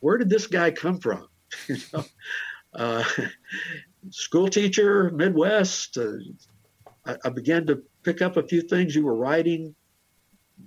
[0.00, 1.28] where did this guy come from?
[1.68, 2.04] you know,
[2.74, 3.04] uh,
[4.10, 5.98] school teacher, Midwest.
[5.98, 6.16] Uh,
[7.04, 9.74] I, I, began to pick up a few things you were writing,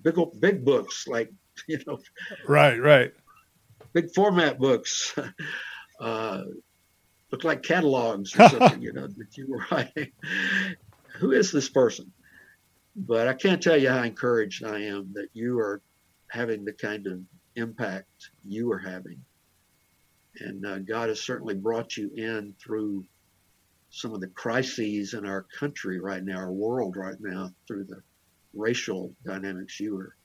[0.02, 1.32] big big books like
[1.68, 2.00] you know,
[2.48, 3.14] right, right,
[3.94, 5.16] big format books.
[5.98, 6.44] Uh,
[7.32, 10.12] look like catalogs or something, you know, that you were writing.
[11.20, 12.12] Who is this person?
[12.98, 15.82] But I can't tell you how encouraged I am that you are
[16.28, 17.22] having the kind of
[17.56, 19.22] impact you are having
[20.40, 23.06] and uh, God has certainly brought you in through
[23.90, 28.02] some of the crises in our country right now, our world right now, through the
[28.56, 29.80] racial dynamics.
[29.80, 30.16] You are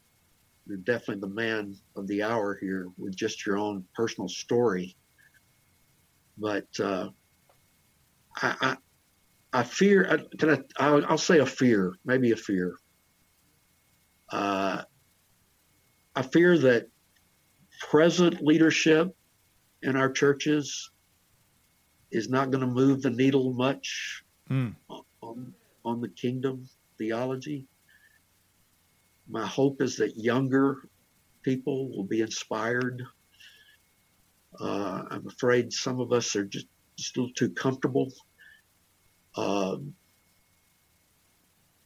[0.66, 4.96] you're definitely the man of the hour here with just your own personal story.
[6.38, 7.08] But uh,
[8.36, 8.76] I, I,
[9.52, 10.06] I fear.
[10.08, 10.58] I, Can I?
[10.76, 12.76] I'll, I'll, say a fear, maybe a fear.
[14.30, 14.82] Uh,
[16.14, 16.88] I fear that
[17.80, 19.08] present leadership
[19.82, 20.90] in our churches
[22.10, 24.74] is not going to move the needle much mm.
[25.20, 25.54] on,
[25.84, 26.68] on the kingdom
[26.98, 27.66] theology.
[29.30, 30.88] My hope is that younger
[31.42, 33.02] people will be inspired.
[34.58, 36.66] Uh, I'm afraid some of us are just,
[36.96, 38.12] just a little too comfortable.
[39.36, 39.94] Um,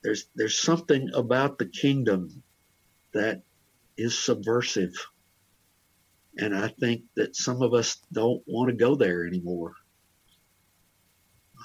[0.03, 2.43] there's there's something about the kingdom
[3.13, 3.43] that
[3.97, 4.95] is subversive
[6.37, 9.75] and I think that some of us don't want to go there anymore.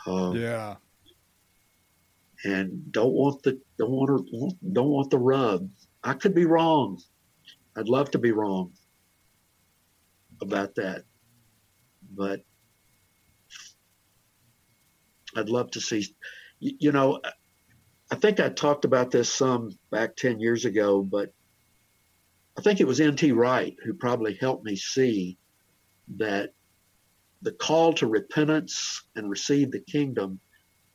[0.06, 0.76] Um, yeah.
[2.44, 5.70] And don't want the don't want to, don't want the rub.
[6.04, 7.02] I could be wrong.
[7.76, 8.74] I'd love to be wrong
[10.42, 11.04] about that,
[12.16, 12.42] but
[15.36, 16.06] I'd love to see.
[16.60, 17.22] You know,
[18.12, 21.34] I think I talked about this some back ten years ago, but
[22.58, 23.32] I think it was N.T.
[23.32, 25.38] Wright who probably helped me see
[26.18, 26.54] that
[27.42, 30.40] the call to repentance and receive the kingdom,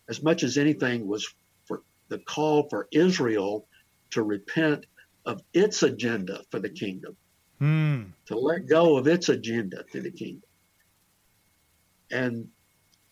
[0.09, 1.29] as much as anything, was
[1.65, 3.67] for the call for Israel
[4.11, 4.87] to repent
[5.27, 7.17] of its agenda for the kingdom,
[7.59, 8.03] hmm.
[8.27, 10.49] to let go of its agenda to the kingdom.
[12.11, 12.49] And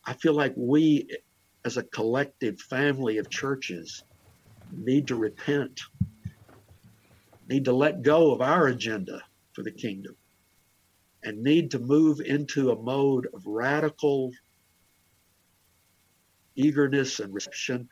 [0.05, 1.09] I feel like we,
[1.64, 4.05] as a collective family of churches,
[4.72, 5.80] need to repent,
[7.49, 9.22] need to let go of our agenda
[9.53, 10.16] for the kingdom
[11.22, 14.32] and need to move into a mode of radical
[16.57, 17.88] eagerness and reception,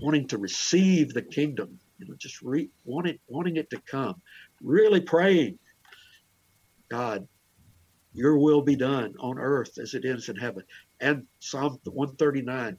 [0.00, 4.20] wanting to receive the kingdom, you know, just re- wanting, wanting it to come,
[4.62, 5.58] really praying,
[6.90, 7.26] God,
[8.12, 10.62] your will be done on earth as it is in heaven.
[11.00, 12.76] And Psalm 139,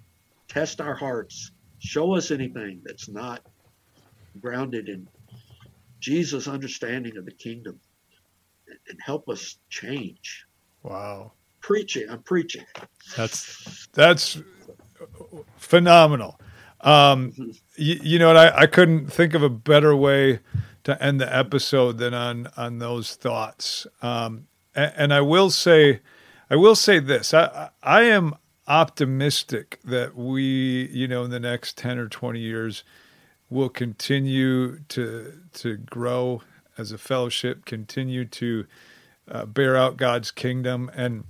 [0.47, 3.41] test our hearts, show us anything that's not
[4.39, 5.07] grounded in
[5.99, 7.80] Jesus' understanding of the kingdom
[8.88, 10.45] and help us change.
[10.84, 11.34] Wow.
[11.64, 12.66] Preaching, I'm preaching.
[13.16, 14.38] That's that's
[15.57, 16.39] phenomenal.
[16.82, 17.34] Um,
[17.78, 20.41] you, you, know, I, I couldn't think of a better way
[20.84, 23.88] to end the episode than on on those thoughts.
[24.01, 26.01] Um, and, and, I will say,
[26.49, 28.36] I will say this: I I am
[28.68, 32.84] optimistic that we, you know, in the next ten or twenty years,
[33.49, 36.41] will continue to to grow
[36.78, 38.66] as a fellowship, continue to
[39.32, 40.91] uh, bear out God's kingdom.
[40.93, 41.24] And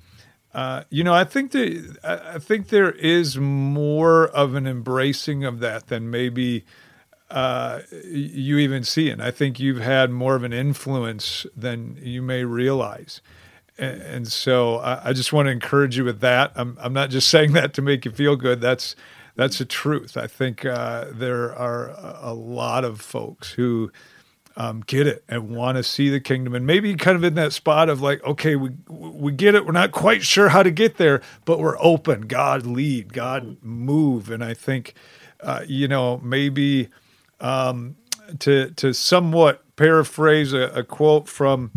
[0.54, 5.60] uh, you know, I think that I think there is more of an embracing of
[5.60, 6.64] that than maybe
[7.32, 9.10] uh, you even see.
[9.10, 13.22] And I think you've had more of an influence than you may realize.
[13.80, 16.52] And, so I, I, just want to encourage you with that.
[16.56, 18.62] I'm, I'm not just saying that to make you feel good.
[18.62, 18.96] That's
[19.36, 20.16] that's the truth.
[20.16, 21.90] I think uh, there are
[22.22, 23.92] a lot of folks who
[24.56, 27.54] um, get it and want to see the kingdom, and maybe kind of in that
[27.54, 29.66] spot of like, okay, we we get it.
[29.66, 32.22] We're not quite sure how to get there, but we're open.
[32.22, 34.94] God lead, God move, and I think,
[35.42, 36.90] uh, you know, maybe
[37.40, 37.96] um,
[38.40, 41.72] to to somewhat paraphrase a, a quote from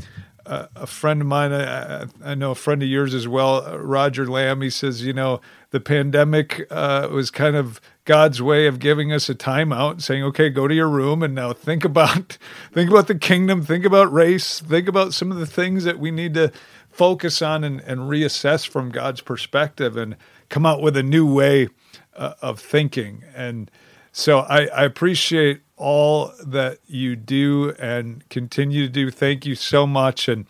[0.49, 4.63] a friend of mine, I, I, know a friend of yours as well, Roger Lamb.
[4.63, 9.29] He says, you know, the pandemic uh, was kind of God's way of giving us
[9.29, 12.39] a timeout, saying, "Okay, go to your room and now think about
[12.73, 16.11] think about the kingdom, think about race, think about some of the things that we
[16.11, 16.51] need to
[16.89, 20.17] focus on and, and reassess from God's perspective, and
[20.49, 21.69] come out with a new way
[22.17, 23.71] uh, of thinking." And
[24.13, 29.11] so I, I appreciate all that you do and continue to do.
[29.11, 30.29] Thank you so much.
[30.29, 30.47] And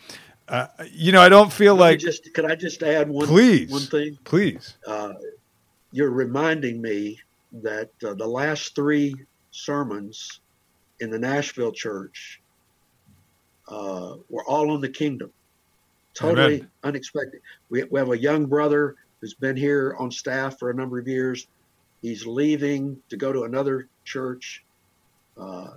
[0.48, 3.70] uh, you know, I don't feel Let like just could I just add one please
[3.70, 4.18] one thing?
[4.24, 4.76] Please.
[4.86, 5.14] Uh,
[5.90, 7.18] you're reminding me
[7.62, 9.14] that uh, the last three
[9.50, 10.40] sermons
[11.00, 12.40] in the Nashville church
[13.68, 15.30] uh, were all on the kingdom.
[16.14, 16.70] Totally Amen.
[16.82, 17.40] unexpected.
[17.68, 21.08] We, we have a young brother who's been here on staff for a number of
[21.08, 21.46] years.
[22.02, 24.64] He's leaving to go to another church.
[25.36, 25.72] Uh,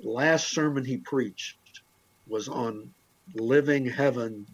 [0.00, 1.56] last sermon he preached
[2.26, 2.90] was on
[3.34, 4.46] living heaven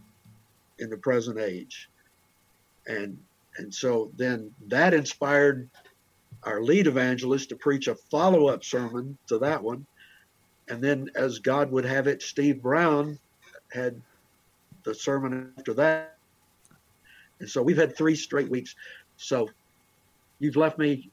[0.79, 1.89] in the present age.
[2.87, 3.19] And
[3.57, 5.69] and so then that inspired
[6.45, 9.87] our lead evangelist to preach a follow-up sermon to that one.
[10.69, 13.19] And then as God would have it, Steve Brown
[13.73, 14.01] had
[14.85, 16.17] the sermon after that.
[17.41, 18.75] And so we've had three straight weeks.
[19.17, 19.49] So
[20.39, 21.11] you've left me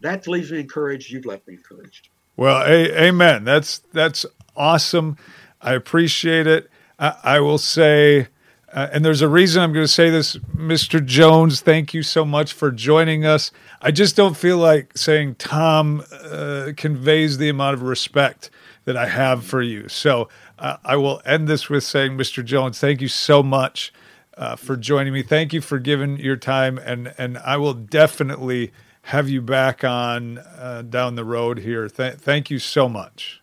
[0.00, 1.10] that leaves me encouraged.
[1.10, 2.08] You've left me encouraged.
[2.36, 3.44] Well, a- amen.
[3.44, 5.16] That's that's awesome.
[5.60, 6.68] I appreciate it.
[6.98, 8.28] I, I will say,
[8.72, 11.04] uh, and there's a reason I'm going to say this, Mr.
[11.04, 11.60] Jones.
[11.60, 13.50] Thank you so much for joining us.
[13.82, 18.50] I just don't feel like saying Tom uh, conveys the amount of respect
[18.84, 19.88] that I have for you.
[19.88, 22.42] So uh, I will end this with saying, Mr.
[22.44, 23.92] Jones, thank you so much
[24.38, 25.22] uh, for joining me.
[25.22, 30.38] Thank you for giving your time, and and I will definitely have you back on
[30.38, 31.88] uh, down the road here.
[31.88, 33.42] Th- thank you so much.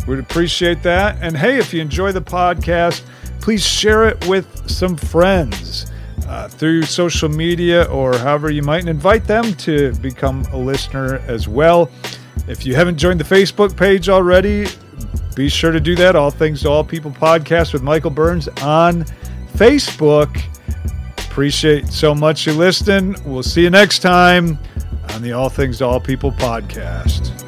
[0.07, 1.19] We'd appreciate that.
[1.21, 3.03] And hey, if you enjoy the podcast,
[3.41, 5.93] please share it with some friends
[6.27, 11.17] uh, through social media or however you might, and invite them to become a listener
[11.27, 11.91] as well.
[12.49, 14.69] If you haven't joined the Facebook page already,
[15.35, 16.17] be sure to do that.
[16.17, 19.05] All Things to All People podcast with Michael Burns on
[19.55, 20.43] Facebook.
[21.37, 23.14] Appreciate so much you listening.
[23.26, 24.59] We'll see you next time
[25.11, 27.46] on the All Things to All People podcast.